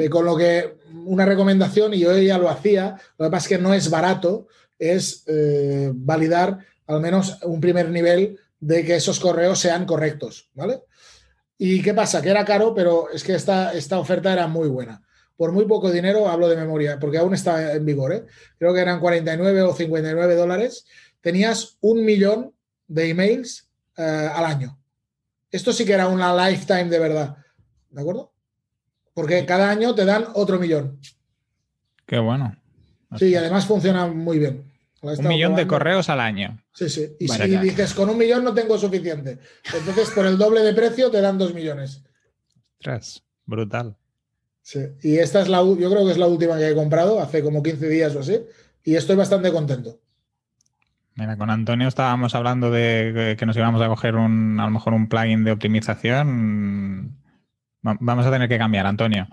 [0.00, 3.48] Eh, con lo que una recomendación, y yo ya lo hacía, lo que pasa es
[3.48, 4.48] que no es barato,
[4.78, 10.82] es eh, validar al menos un primer nivel de que esos correos sean correctos, ¿vale?
[11.58, 12.22] ¿Y qué pasa?
[12.22, 15.02] Que era caro, pero es que esta, esta oferta era muy buena
[15.38, 18.24] por muy poco dinero, hablo de memoria, porque aún está en vigor, ¿eh?
[18.58, 20.84] creo que eran 49 o 59 dólares,
[21.20, 22.52] tenías un millón
[22.88, 24.76] de emails eh, al año.
[25.48, 27.36] Esto sí que era una lifetime de verdad,
[27.88, 28.32] ¿de acuerdo?
[29.14, 30.98] Porque cada año te dan otro millón.
[32.04, 32.60] Qué bueno.
[33.16, 34.64] Sí, y además funciona muy bien.
[35.00, 36.60] Un millón de correos al año.
[36.72, 37.14] Sí, sí.
[37.20, 39.38] Y si dices, con un millón no tengo suficiente.
[39.72, 42.02] Entonces, por el doble de precio te dan dos millones.
[42.80, 43.96] Ostras, brutal.
[44.68, 47.42] Sí, y esta es la, yo creo que es la última que he comprado, hace
[47.42, 48.38] como 15 días o así,
[48.84, 49.98] y estoy bastante contento.
[51.14, 54.92] Mira, con Antonio estábamos hablando de que nos íbamos a coger un, a lo mejor
[54.92, 57.16] un plugin de optimización
[57.80, 59.26] Vamos a tener que cambiar, Antonio.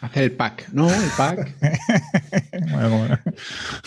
[0.00, 0.92] Hacer el pack, ¿no?
[0.92, 1.54] El pack.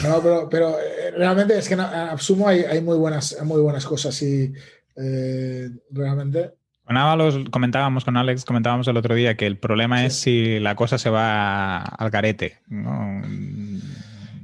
[0.04, 4.54] No, pero, eh, realmente es que en Absumo hay, muy, buenas, muy buenas cosas y
[4.95, 6.54] eh, realmente.
[6.86, 10.76] Con Ábalos comentábamos, con Alex comentábamos el otro día que el problema es si la
[10.76, 12.60] cosa se va al carete.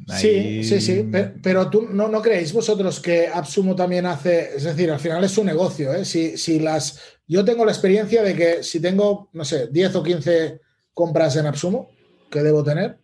[0.07, 1.09] Sí, sí, sí,
[1.43, 5.31] pero, tú no, no, creéis vosotros que Absumo también hace, es decir, al final es
[5.31, 6.03] su negocio, ¿eh?
[6.05, 10.03] Si, si las, yo tengo la experiencia de que si tengo, no sé, 10 o
[10.03, 10.61] 15
[10.93, 11.91] compras en Absumo
[12.31, 12.99] que debo tener,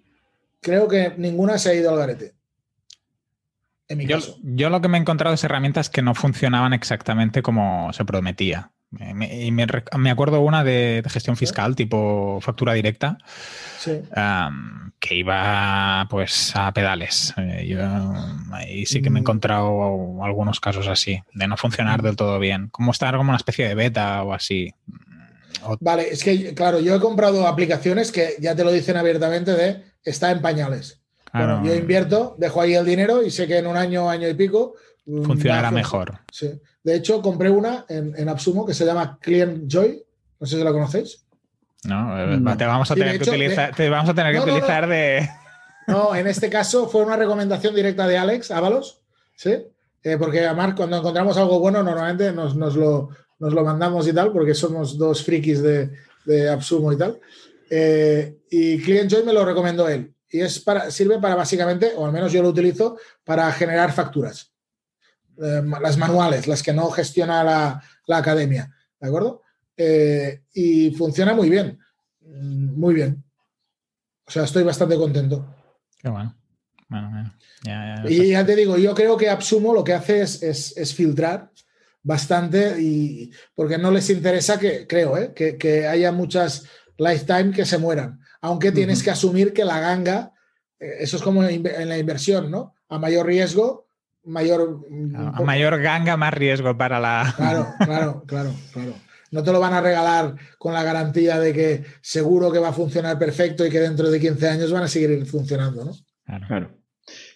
[0.62, 2.34] creo que ninguna se ha ido al garete.
[3.88, 4.38] En mi yo, caso.
[4.42, 8.72] Yo lo que me he encontrado es herramientas que no funcionaban exactamente como se prometía.
[9.00, 13.18] Y me, acuerdo una de, gestión fiscal, tipo factura directa,
[15.00, 17.34] que iba pues a pedales.
[17.38, 17.80] Eh, yo
[18.52, 19.24] ahí sí que me he mm.
[19.24, 22.06] encontrado algunos casos así, de no funcionar mm.
[22.06, 22.70] del todo bien.
[22.70, 24.74] Como estar como una especie de beta o así.
[25.80, 29.84] Vale, es que, claro, yo he comprado aplicaciones que ya te lo dicen abiertamente de
[30.04, 31.05] está en pañales.
[31.64, 34.76] Yo invierto, dejo ahí el dinero y sé que en un año, año y pico.
[35.06, 36.20] Mm, Funcionará mejor.
[36.32, 36.52] Sí.
[36.84, 40.04] De hecho, compré una en, en Absumo que se llama Client Joy.
[40.40, 41.26] No sé si la conocéis.
[41.86, 45.30] No, eh, te vamos a tener que utilizar, te vamos a tener que utilizar de.
[45.88, 49.02] No, en este caso fue una recomendación directa de Alex Ábalos,
[49.36, 49.56] ¿sí?
[50.04, 53.10] Eh, porque además cuando encontramos algo bueno normalmente nos, nos, lo,
[53.40, 55.92] nos lo mandamos y tal, porque somos dos frikis de,
[56.26, 57.20] de Absumo y tal.
[57.70, 60.15] Eh, y Client Joy me lo recomendó él.
[60.36, 64.52] Y es para, sirve para básicamente, o al menos yo lo utilizo, para generar facturas.
[65.38, 68.74] Eh, las manuales, las que no gestiona la, la academia.
[69.00, 69.42] ¿De acuerdo?
[69.78, 71.80] Eh, y funciona muy bien.
[72.22, 73.24] Mm, muy bien.
[74.26, 75.46] O sea, estoy bastante contento.
[76.00, 76.36] Qué bueno.
[78.08, 81.52] y ya te digo, yo creo que Absumo lo que hace es, es, es filtrar
[82.06, 85.34] bastante y porque no les interesa que, creo, ¿eh?
[85.34, 86.66] que, haya muchas
[86.98, 88.20] lifetime que se mueran.
[88.42, 90.34] Aunque tienes que asumir que la ganga,
[90.80, 92.76] eh, eso es como en la inversión, ¿no?
[92.90, 93.88] A mayor riesgo,
[94.24, 94.86] mayor...
[95.16, 97.34] A, mayor ganga, más riesgo para la...
[97.38, 98.94] Claro, claro, claro, claro.
[99.32, 102.74] No te lo van a regalar con la garantía de que seguro que va a
[102.74, 105.92] funcionar perfecto y que dentro de 15 años van a seguir funcionando, ¿no?
[106.48, 106.72] Claro.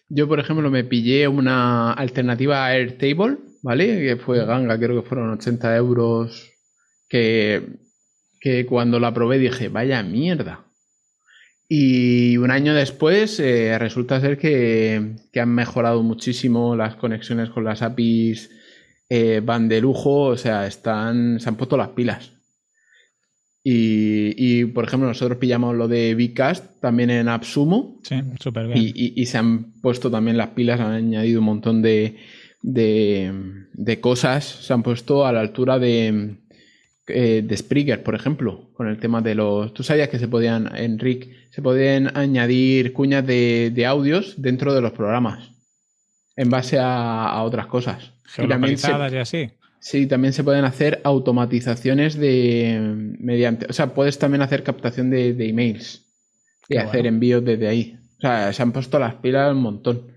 [0.07, 3.99] Yo, por ejemplo, me pillé una alternativa a Airtable ¿vale?
[3.99, 6.51] Que fue ganga, creo que fueron 80 euros.
[7.07, 7.67] Que,
[8.39, 10.65] que cuando la probé dije, vaya mierda.
[11.71, 17.83] Y un año después eh, resulta ser que, han mejorado muchísimo las conexiones con las
[17.83, 18.49] APIs,
[19.07, 22.31] eh, van de lujo, o sea, están, se han puesto las pilas.
[23.71, 27.99] Y, por ejemplo, nosotros pillamos lo de Bcast también en Absumo.
[28.01, 28.91] Sí, súper bien.
[28.95, 32.17] y, se han puesto también las pilas, han añadido un montón de,
[32.61, 36.35] de, cosas se han puesto a la altura de,
[37.09, 39.73] eh, de Springer, por ejemplo, con el tema de los...
[39.73, 44.91] Tú sabías que se podían, Enric, se podían añadir cuñas de, audios dentro de los
[44.91, 45.51] programas
[46.35, 48.13] en base a, otras cosas.
[48.23, 49.49] Geolocalizadas y, así.
[49.79, 52.79] Sí, también se pueden hacer automatizaciones de
[53.19, 56.05] mediante, o sea, puedes también hacer captación de, emails
[56.67, 57.97] y hacer envíos desde ahí.
[58.17, 60.11] O sea, se han puesto las pilas un montón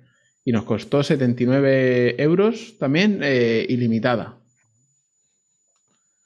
[0.45, 4.42] y nos costó 79 euros también eh, ilimitada.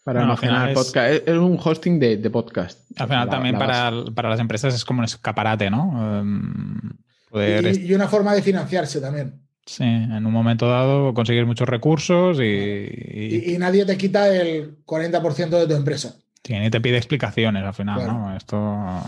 [0.06, 1.28] Para almacenar podcast.
[1.28, 2.78] Es, un hosting de, podcast.
[2.96, 6.20] Al final también para, las empresas es como un escaparate, ¿no?
[6.20, 6.92] Em,
[7.34, 9.40] y, una forma de financiarse también.
[9.66, 13.52] Sí, en un momento dado conseguir muchos recursos y...
[13.52, 16.14] Y, nadie te quita el 40% de tu empresa.
[16.44, 18.36] Sí, ni te pide explicaciones al final, ¿no?
[18.36, 19.02] Esto...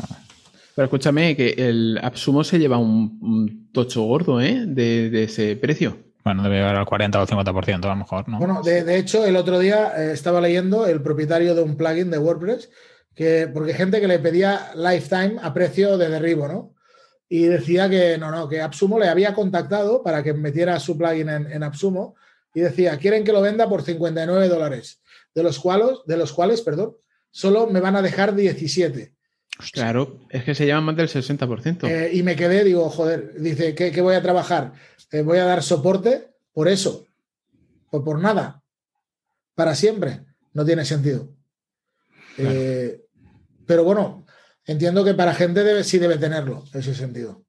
[0.74, 4.64] Pero escúchame, que el Absumo se lleva un, tocho gordo, ¿eh?
[4.66, 5.96] De, ese precio.
[6.28, 8.38] Bueno, debe haber al 40 o 50% a lo mejor, ¿no?
[8.38, 12.18] Bueno, de, hecho, el otro día eh, estaba leyendo el propietario de un plugin de
[12.18, 12.68] WordPress,
[13.14, 16.74] que, porque gente que le pedía lifetime a precio de derribo, ¿no?
[17.30, 21.30] Y decía que no, no, que Absumo le había contactado para que metiera su plugin
[21.30, 22.14] en, en Absumo
[22.52, 25.00] y decía, quieren que lo venda por 59 dólares,
[25.34, 26.94] de los cuales, de los cuales, perdón,
[27.30, 29.14] solo me van a dejar 17.
[29.72, 31.88] Claro, es que se llama más del 60%.
[31.88, 34.72] Eh, y me quedé, digo, joder, dice, ¿qué, voy a trabajar?
[35.10, 37.06] Eh, ¿Voy a dar soporte por eso?
[37.90, 38.62] ¿O por nada?
[39.54, 40.20] ¿Para siempre?
[40.52, 41.34] No tiene sentido.
[42.36, 43.04] Eh,
[43.66, 44.24] pero bueno,
[44.64, 47.44] entiendo que para gente debe, sí debe tenerlo, ese sentido.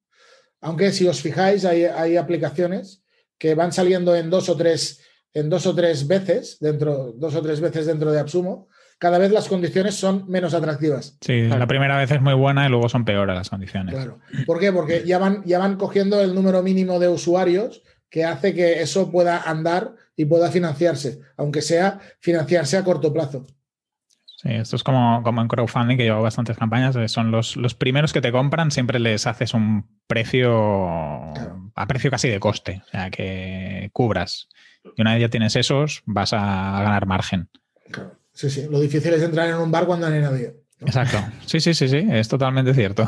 [0.62, 3.04] Aunque si os fijáis, hay, hay aplicaciones
[3.38, 5.02] que van saliendo en dos o tres,
[5.34, 8.68] en dos o tres veces dentro, dos o tres veces dentro de Absumo
[9.00, 11.18] cada vez las condiciones son menos atractivas.
[11.22, 13.96] Sí, la primera vez es muy buena y luego son peores las condiciones.
[13.96, 14.20] Claro.
[14.46, 14.72] ¿Por qué?
[14.72, 19.10] Porque ya van, ya van cogiendo el número mínimo de usuarios que hace que eso
[19.10, 23.46] pueda andar y pueda financiarse, aunque sea financiarse a corto plazo.
[24.42, 26.96] Sí, esto es como, como en crowdfunding, que llevo bastantes campañas.
[26.96, 30.52] Eh, son los, los primeros que te compran, siempre les haces un precio
[31.76, 34.50] a precio casi de coste, o sea, que cubras.
[34.96, 37.50] Y una vez ya tienes esos, vas a ganar margen.
[38.40, 38.68] Sí, sí.
[38.72, 40.56] Lo difícil es entrar en un bar cuando no hay nadie.
[40.80, 41.18] Exacto.
[41.46, 42.08] Sí, sí, sí, sí.
[42.10, 43.06] Es totalmente cierto.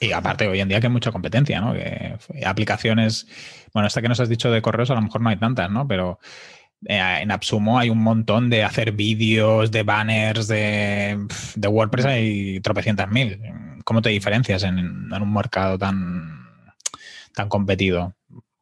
[0.00, 1.72] Y aparte, hoy en día que hay mucha competencia, ¿no?
[1.72, 3.26] Que aplicaciones.
[3.72, 5.88] Bueno, esta que nos has dicho de correos, a lo mejor no hay tantas, ¿no?
[5.88, 6.20] Pero
[6.86, 11.18] eh, en Absumo hay un montón de hacer vídeos, de banners, de,
[11.56, 13.40] de WordPress hay tropecientas mil.
[13.84, 16.46] ¿Cómo te diferencias en, en, un mercado tan,
[17.34, 18.14] tan competido?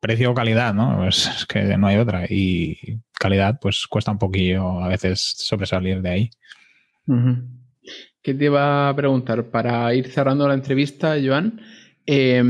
[0.02, 0.96] Precio o calidad, ¿no?
[0.98, 2.26] Pues es que no hay otra.
[2.28, 6.30] Y calidad, pues cuesta un poquillo a veces sobresalir de ahí.
[7.06, 7.42] Uh -huh.
[8.20, 9.44] ¿Qué te iba a preguntar?
[9.44, 11.60] Para ir cerrando la entrevista, Joan,
[12.04, 12.42] eh,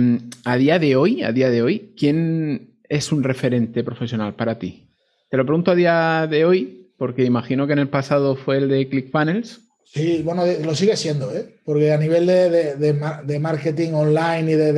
[0.47, 4.89] a día de hoy, a día de hoy, ¿quién es un referente profesional para ti?
[5.31, 8.69] Te lo pregunto a día de hoy, porque imagino que en el pasado fue el
[8.71, 9.61] de ClickFunnels.
[9.85, 11.57] Sí, bueno, lo sigue siendo, ¿eh?
[11.67, 14.73] porque a nivel de, de, de, de marketing online y de,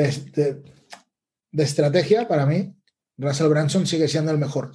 [1.62, 2.74] estrategia, para mí,
[3.16, 4.72] Russell Branson sigue siendo el mejor.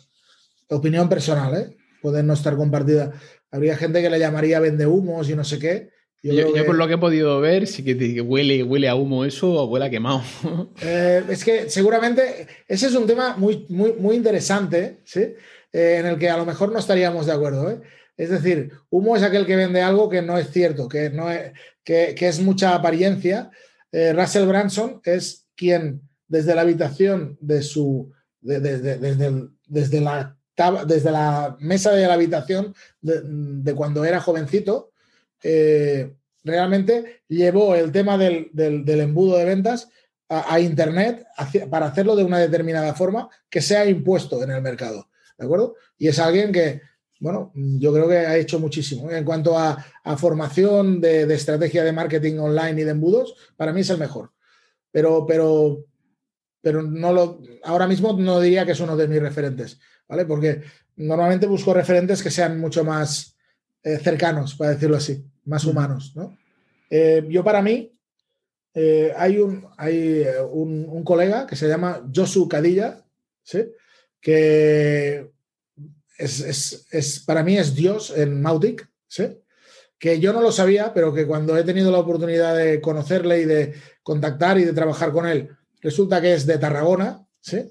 [0.70, 1.78] Opinión personal, ¿eh?
[2.02, 3.12] puede no estar compartida.
[3.52, 5.90] Habría gente que le llamaría vende humos y no sé qué.
[6.22, 6.64] Yo, yo, yo que...
[6.64, 9.66] por lo que he podido ver, sí que te, huele, huele a humo eso o
[9.66, 10.22] huele a quemado.
[10.82, 15.22] Eh, es que seguramente ese es un tema muy, muy, muy interesante, ¿sí?
[15.72, 17.70] Eh, en el que a lo mejor no estaríamos de acuerdo.
[17.72, 17.82] ¿eh?
[18.18, 21.52] Es decir, humo es aquel que vende algo que no es cierto, que, no es,
[21.84, 23.50] que, que es mucha apariencia.
[23.92, 30.00] Russell Branson es quien desde la habitación de su, de, de, de, desde, el, desde,
[30.00, 30.38] la,
[30.88, 34.92] desde la mesa de la habitación de, cuando era jovencito,
[35.44, 36.14] eh,
[36.44, 39.90] realmente llevó el tema del, del, embudo de ventas
[40.30, 41.26] a, Internet
[41.72, 45.10] para hacerlo de una determinada forma que sea impuesto en el mercado.
[45.38, 45.76] ¿De acuerdo?
[45.98, 46.82] Y es alguien que,
[47.20, 49.10] bueno, yo creo que ha hecho muchísimo.
[49.10, 53.74] En cuanto a, a formación de, de, estrategia de marketing online y de embudos, para
[53.74, 54.32] mí es el mejor.
[54.92, 55.86] Pero, pero,
[56.62, 60.26] pero no lo, ahora mismo no diría que es uno de mis referentes, ¿vale?
[60.26, 60.62] Porque
[60.96, 63.38] normalmente busco referentes que sean mucho más
[63.84, 66.38] eh, cercanos, para decirlo así, más humanos, ¿no?
[66.90, 67.96] Eh, yo para mí,
[68.74, 73.04] eh, hay, un, hay un, un, colega que se llama Josu Cadilla,
[73.44, 73.66] ¿sí?
[74.22, 75.32] que
[76.18, 79.40] es, es, es, para mí es Dios en Mautic, ¿sí?
[80.00, 83.46] que yo no lo sabía, pero que cuando he tenido la oportunidad de conocerle y
[83.46, 85.50] de contactar y de trabajar con él,
[85.82, 87.64] resulta que es de Tarragona, ¿sí?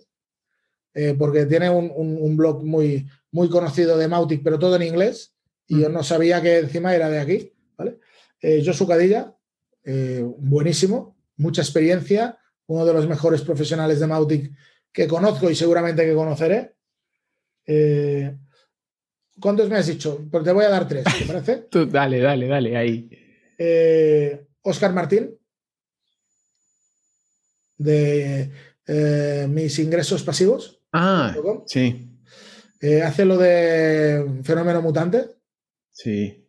[0.94, 4.82] Eh, porque tiene un, un, un, blog muy, muy conocido de Mautic, pero todo en
[4.82, 5.34] inglés,
[5.66, 5.80] y mm.
[5.80, 7.98] yo no sabía que encima era de aquí, ¿vale?
[8.40, 9.34] Eh, Josu Cadilla,
[9.84, 14.52] eh, buenísimo, mucha experiencia, uno de los mejores profesionales de Mautic
[14.92, 16.74] que conozco y seguramente que conoceré.
[17.66, 18.36] Eh,
[19.40, 20.26] ¿Cuántos me has dicho?
[20.30, 21.56] Pues te voy a dar tres, ¿te parece?
[21.70, 23.08] Tú, dale, dale, dale, ahí.
[24.62, 25.37] Oscar Martín,
[27.78, 28.50] de
[28.86, 30.80] eh, mis ingresos pasivos.
[30.92, 31.34] Ah,
[31.66, 32.10] sí.
[32.80, 35.26] Eh, hace lo de Fenómeno Mutante.
[35.90, 36.46] Sí.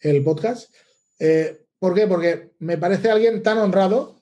[0.00, 0.72] El podcast.
[1.18, 2.06] Eh, ¿Por qué?
[2.06, 4.20] Porque me parece alguien tan honrado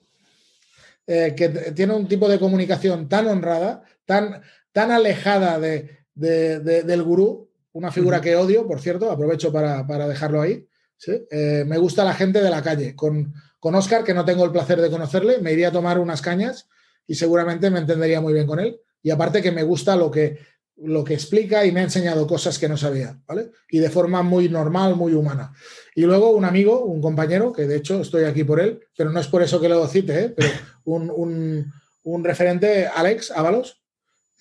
[1.04, 4.40] que tiene un tipo de comunicación tan honrada, tan,
[4.72, 8.24] tan alejada de, de, de, del gurú, una figura uh -huh.
[8.24, 10.66] que odio, por cierto, aprovecho para, para dejarlo ahí.
[10.96, 11.26] ¿sí?
[11.66, 12.96] Me gusta la gente de la calle.
[12.96, 16.20] Con, con Oscar, que no tengo el placer de conocerle, me iría a tomar unas
[16.20, 16.66] cañas
[17.06, 18.80] y seguramente me entendería muy bien con él.
[19.04, 20.40] Y aparte que me gusta lo que,
[20.78, 23.52] lo que explica y me ha enseñado cosas que no sabía, ¿vale?
[23.70, 25.52] Y de forma muy normal, muy humana.
[25.94, 29.20] Y luego un amigo, un compañero, que de hecho estoy aquí por él, pero no
[29.20, 30.34] es por eso que lo cite, ¿eh?
[30.36, 30.50] pero
[30.82, 33.80] un, un, un, referente, Alex Ábalos.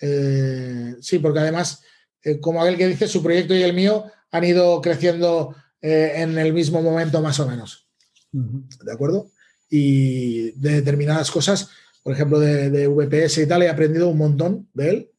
[0.02, 1.84] Eh, sí, porque además,
[2.24, 6.40] eh, como aquel que dice, su proyecto y el mío han ido creciendo eh, en
[6.40, 7.91] el mismo momento más o menos.
[8.34, 8.84] Uh -huh.
[8.84, 9.32] ¿De acuerdo?
[9.70, 11.70] Y de determinadas cosas,
[12.04, 15.12] por ejemplo, de, de VPS y tal, he aprendido un montón de él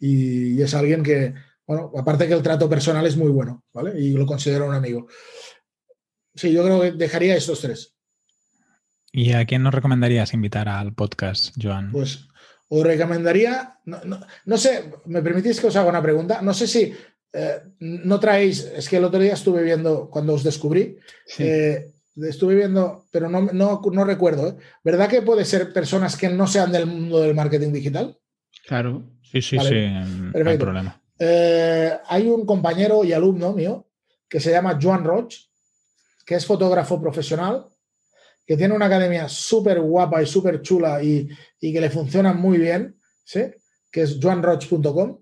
[0.00, 1.34] y, es alguien que,
[1.66, 3.98] bueno, aparte que el trato personal es muy bueno, ¿vale?
[4.00, 5.08] Y lo considero un amigo.
[6.34, 7.94] Sí, yo creo que dejaría estos tres.
[9.12, 11.90] ¿Y a quién nos recomendarías invitar al podcast, Joan?
[11.90, 12.28] Pues
[12.68, 16.66] os recomendaría, no, no, no sé, me permitís que os haga una pregunta, no sé
[16.66, 16.94] si
[17.32, 21.44] eh, no traéis, es que el otro día estuve viendo, cuando os descubrí, sí.
[21.44, 21.92] eh,
[22.26, 24.56] estuve viendo, pero no, no, no recuerdo, ¿eh?
[24.82, 28.18] ¿verdad que puede ser personas que no sean del mundo del marketing digital?
[28.66, 29.04] Claro.
[29.22, 29.68] Sí, sí, vale.
[29.68, 30.44] sí, Perfecto.
[30.44, 31.02] no hay problema.
[31.18, 33.86] Eh, hay un compañero y alumno mío
[34.28, 35.34] que se llama Joan Roch,
[36.24, 37.66] que es fotógrafo profesional,
[38.46, 41.28] que tiene una academia súper guapa y súper chula y,
[41.60, 43.42] y, que le funciona muy bien, ¿sí?
[43.90, 45.18] que es joanroch.com,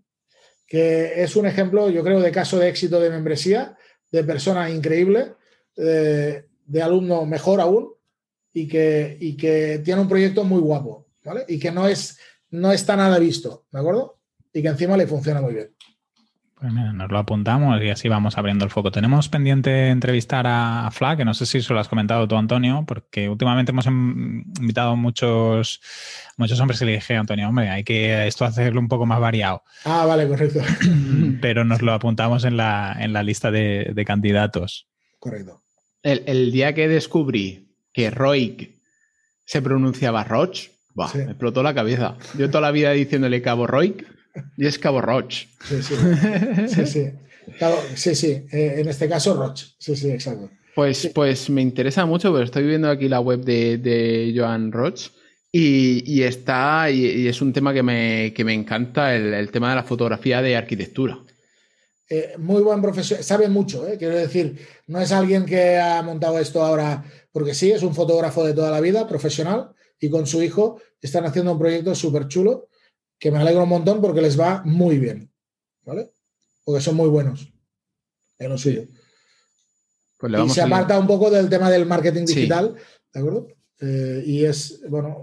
[0.66, 3.76] que es un ejemplo, yo creo, de caso de éxito de membresía
[4.10, 5.34] de persona increíble,
[5.76, 7.96] de, de alumno mejor aún,
[8.56, 11.44] y que, y que tiene un proyecto muy guapo, ¿vale?
[11.46, 12.18] Y que no, es,
[12.50, 14.18] no está nada visto, ¿de acuerdo?
[14.50, 15.76] Y que encima le funciona muy bien.
[16.58, 18.90] Pues mira, nos lo apuntamos y así vamos abriendo el foco.
[18.90, 22.82] Tenemos pendiente entrevistar a Fla, que no sé si se lo has comentado tú, Antonio,
[22.88, 25.82] porque últimamente hemos invitado a muchos,
[26.38, 29.64] muchos hombres y le dije, Antonio, hombre, hay que esto hacerlo un poco más variado.
[29.84, 30.60] Ah, vale, correcto.
[31.42, 34.88] Pero nos lo apuntamos en la, en la lista de, de candidatos.
[35.18, 35.65] Correcto.
[36.06, 38.76] El, el, día que descubrí que Roig
[39.44, 41.18] se pronunciaba Roch, bah, sí.
[41.18, 42.16] me explotó la cabeza.
[42.38, 44.06] Yo toda la vida diciéndole Cabo Roig
[44.56, 45.46] y es Cabo Roch.
[45.64, 45.94] Sí, sí.
[46.68, 47.06] Sí, sí.
[47.58, 48.46] Cabo, sí, sí.
[48.52, 49.60] Eh, en este caso, Roch.
[49.78, 50.48] Sí, sí, exacto.
[50.76, 51.08] Pues, sí.
[51.14, 55.10] pues me interesa mucho, pero estoy viendo aquí la web de, de Joan Roch
[55.50, 59.50] y, y está, y, y, es un tema que me, que me encanta, el, el,
[59.50, 61.18] tema de la fotografía de arquitectura.
[62.08, 63.96] Eh, muy buen profesor, sabe mucho, ¿eh?
[63.98, 68.44] quiero decir, no es alguien que ha montado esto ahora porque sí, es un fotógrafo
[68.44, 72.68] de toda la vida, profesional, y con su hijo están haciendo un proyecto súper chulo
[73.18, 75.32] que me alegro un montón porque les va muy bien,
[75.84, 76.12] ¿vale?
[76.64, 77.52] Porque son muy buenos
[78.38, 78.84] en lo suyo.
[80.18, 82.82] Pues y se aparta un poco del tema del marketing digital, sí.
[83.12, 83.48] ¿de acuerdo?
[83.80, 85.22] Eh, y es, bueno,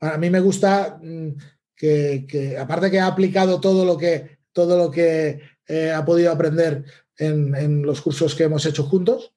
[0.00, 1.28] a mí me gusta mm,
[1.76, 6.32] que, que, aparte que ha aplicado todo lo que, todo lo que eh, ha podido
[6.32, 6.84] aprender
[7.16, 9.34] en, los cursos que hemos hecho juntos,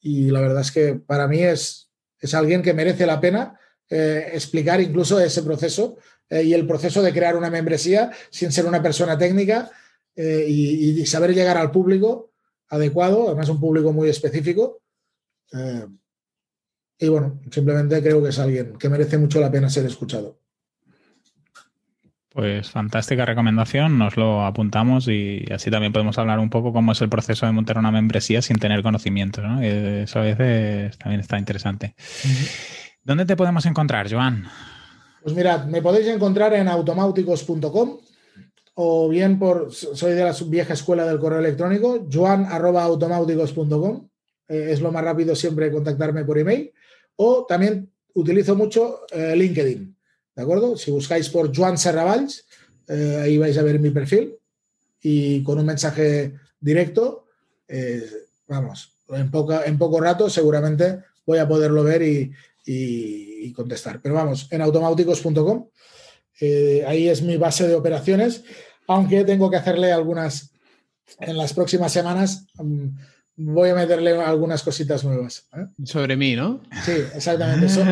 [0.00, 3.58] y la verdad es que para mí es, es alguien que merece la pena
[3.88, 5.96] eh, explicar incluso ese proceso
[6.28, 9.70] eh, y el proceso de crear una membresía sin ser una persona técnica
[10.14, 12.32] y, saber llegar al público
[12.68, 14.82] adecuado, además un público muy específico.
[16.98, 20.41] Y bueno, simplemente creo que es alguien que merece mucho la pena ser escuchado.
[22.34, 27.00] Pues fantástica recomendación, nos lo apuntamos y así también podemos hablar un poco cómo es
[27.02, 29.60] el proceso de montar una membresía sin tener conocimiento, ¿no?
[29.60, 31.94] Eso a veces también está interesante.
[33.02, 34.46] ¿Dónde te podemos encontrar, Joan?
[35.22, 37.98] Pues mirad, me podéis encontrar en automáuticos.com
[38.74, 44.08] o bien por, soy de la vieja escuela del correo electrónico, joan.automáuticos.com,
[44.48, 46.72] eh, es lo más rápido siempre contactarme por email,
[47.16, 49.94] o también utilizo mucho eh, LinkedIn,
[50.34, 50.76] ¿de acuerdo?
[50.76, 52.46] Si buscáis por Joan Serravalls,
[52.88, 54.36] eh, ahí vais a ver mi perfil
[55.00, 57.26] y con un mensaje directo,
[57.68, 58.08] eh,
[58.46, 62.32] vamos, en, poca, en poco rato seguramente voy a poderlo ver y,
[62.64, 64.00] y, contestar.
[64.00, 65.68] Pero vamos, en automáuticos.com,
[66.40, 68.44] eh, ahí es mi base de operaciones,
[68.86, 70.52] aunque tengo que hacerle algunas,
[71.20, 72.96] en las próximas semanas, um,
[73.36, 75.48] voy a meterle algunas cositas nuevas.
[75.56, 75.66] ¿eh?
[75.84, 76.60] Sobre mí, ¿no?
[76.84, 77.68] Sí, exactamente.
[77.68, 77.82] So,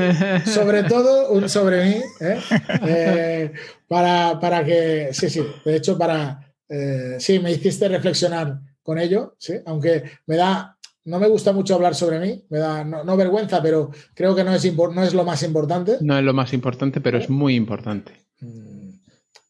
[0.47, 2.41] sobre todo un sobre mí, ¿eh?
[2.87, 3.53] Eh,
[3.89, 9.35] para, para, que, sí, sí, de hecho, para, eh, sí, me hiciste reflexionar con ello,
[9.39, 9.55] ¿sí?
[9.67, 13.63] aunque me da, no me gusta mucho hablar sobre mí, me da, no, no vergüenza,
[13.63, 15.99] pero creo que no es, no es lo más importante.
[16.01, 18.13] No es lo más importante, pero es muy importante.
[18.41, 18.91] Mm,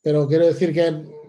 [0.03, 1.20] pero quiero decir que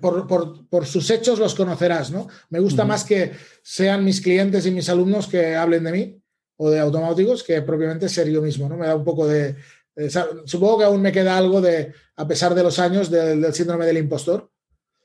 [0.00, 2.28] por, por, por, sus hechos los conocerás, ¿no?
[2.50, 2.88] Me gusta uh -huh.
[2.88, 3.32] más que
[3.62, 6.22] sean mis clientes y mis alumnos que hablen de mí
[6.56, 8.76] o de automáticos que propiamente ser yo mismo, ¿no?
[8.76, 9.56] Me da un poco de,
[9.96, 10.10] de
[10.44, 13.86] supongo que aún me queda algo de, a pesar de los años, de, del síndrome
[13.86, 14.50] del impostor.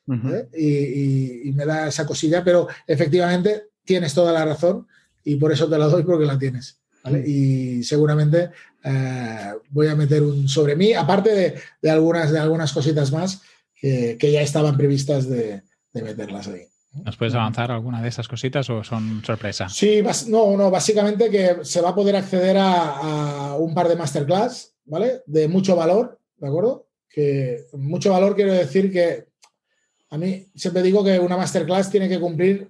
[0.08, 0.36] Uh -huh.
[0.36, 0.50] ¿eh?
[0.58, 4.88] y, y, y, me da esa cosilla, pero efectivamente tienes toda la razón
[5.24, 6.80] y por eso te la doy porque la tienes.
[7.04, 7.24] ¿vale?
[7.28, 8.50] Y seguramente
[8.84, 13.42] eh, voy a meter un sobre mí, aparte de, de, algunas, de algunas cositas más
[13.80, 15.64] que, que ya estaban previstas de,
[15.94, 16.64] de, meterlas ahí.
[17.06, 19.70] ¿Nos puedes avanzar alguna de esas cositas o son sorpresa?
[19.70, 23.96] Sí, no, no, básicamente que se va a poder acceder a, a un par de
[23.96, 25.22] masterclass, ¿vale?
[25.26, 26.88] De mucho valor, ¿de acuerdo?
[27.08, 29.28] Que mucho valor quiero decir que
[30.10, 32.68] a mí siempre digo que una masterclass tiene que cumplir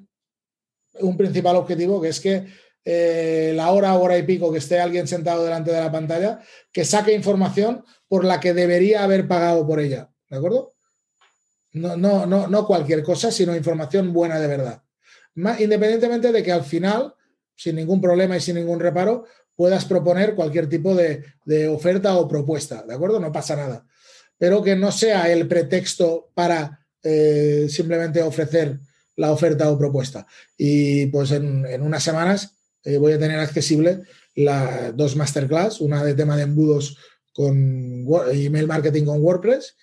[1.00, 2.46] un principal objetivo, que es que
[2.84, 6.40] eh, la hora, hora y pico que esté alguien sentado delante de la pantalla,
[6.72, 10.74] que saque información por la que debería haber pagado por ella, ¿de acuerdo?
[11.74, 14.82] No, no, no, no cualquier cosa, sino información buena de verdad.
[15.36, 17.14] Independientemente de que al final,
[17.56, 22.28] sin ningún problema y sin ningún reparo, puedas proponer cualquier tipo de, de oferta o
[22.28, 23.20] propuesta, ¿de acuerdo?
[23.20, 23.86] No pasa nada.
[24.38, 28.80] Pero que no sea el pretexto para eh, simplemente ofrecer
[29.16, 30.26] la oferta o propuesta.
[30.58, 34.02] Y pues en, en unas semanas eh, voy a tener accesible
[34.36, 36.98] la, dos masterclass, una de tema de embudos
[37.34, 39.76] con email marketing con WordPress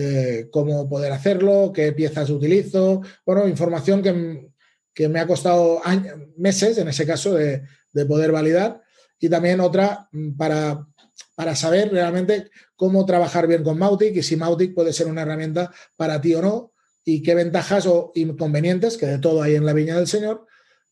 [0.00, 4.48] eh, cómo poder hacerlo, qué piezas utilizo, bueno, información que,
[4.94, 8.80] que me ha costado años, meses, en ese caso, de, de, poder validar,
[9.18, 10.86] y también otra mm, para,
[11.34, 15.72] para saber realmente cómo trabajar bien con Mautic y si Mautic puede ser una herramienta
[15.96, 16.72] para ti o no,
[17.04, 20.46] y qué ventajas o inconvenientes, que de todo hay en la viña del Señor,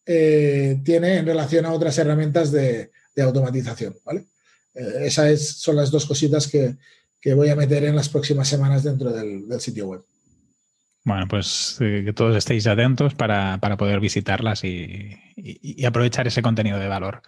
[0.05, 2.91] eh, tiene en relación a otras herramientas de,
[3.23, 3.97] automatización.
[4.05, 4.27] ¿vale?
[4.75, 6.77] Eh, esas son las dos cositas que,
[7.35, 10.05] voy a meter en las próximas semanas dentro del, sitio web.
[11.05, 15.17] Bueno, pues eh, que todos estéis atentos para, poder visitarlas y,
[15.87, 17.23] aprovechar ese contenido de valor.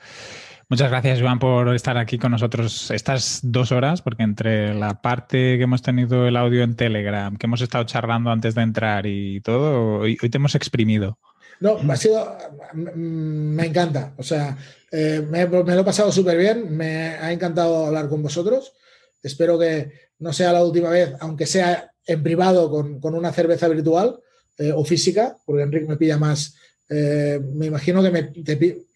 [0.71, 5.57] Muchas gracias, Joan, por estar aquí con nosotros estas dos horas, porque entre la parte
[5.57, 9.41] que hemos tenido el audio en Telegram, que hemos estado charlando antes de entrar y
[9.41, 11.19] todo, hoy, te hemos exprimido.
[11.61, 12.37] No, ha sido,
[12.75, 14.13] me encanta.
[14.17, 14.59] O sea,
[14.93, 16.77] eh, me, lo he pasado súper bien.
[16.77, 18.75] Me ha encantado hablar con vosotros.
[19.23, 24.19] Espero que no sea la última vez, aunque sea en privado con, una cerveza virtual
[24.59, 26.57] eh, o física, porque Enrique me pilla más.
[26.89, 28.33] Eh, me imagino que me,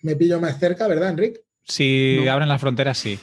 [0.03, 1.41] me pillo más cerca, ¿verdad, Enrique?
[1.65, 3.19] Si abren las fronteras, sí.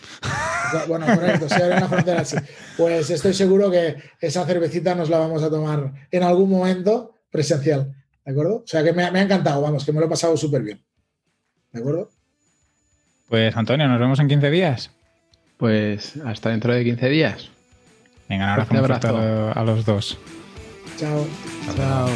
[0.87, 2.37] Bueno, correcto, si abren las fronteras, sí.
[2.77, 7.93] Pues estoy seguro que esa cervecita nos la vamos a tomar en algún momento presencial.
[8.23, 8.57] ¿De acuerdo?
[8.57, 10.83] O sea que me, ha encantado, vamos, que me lo he pasado súper bien.
[11.71, 12.11] ¿De acuerdo?
[13.27, 14.91] Pues Antonio, nos vemos en 15 días.
[15.59, 17.49] Pues hasta dentro de 15 días.
[18.29, 20.17] Venga, un abrazo, a los dos.
[20.97, 21.27] Chao.
[21.75, 22.09] Chao.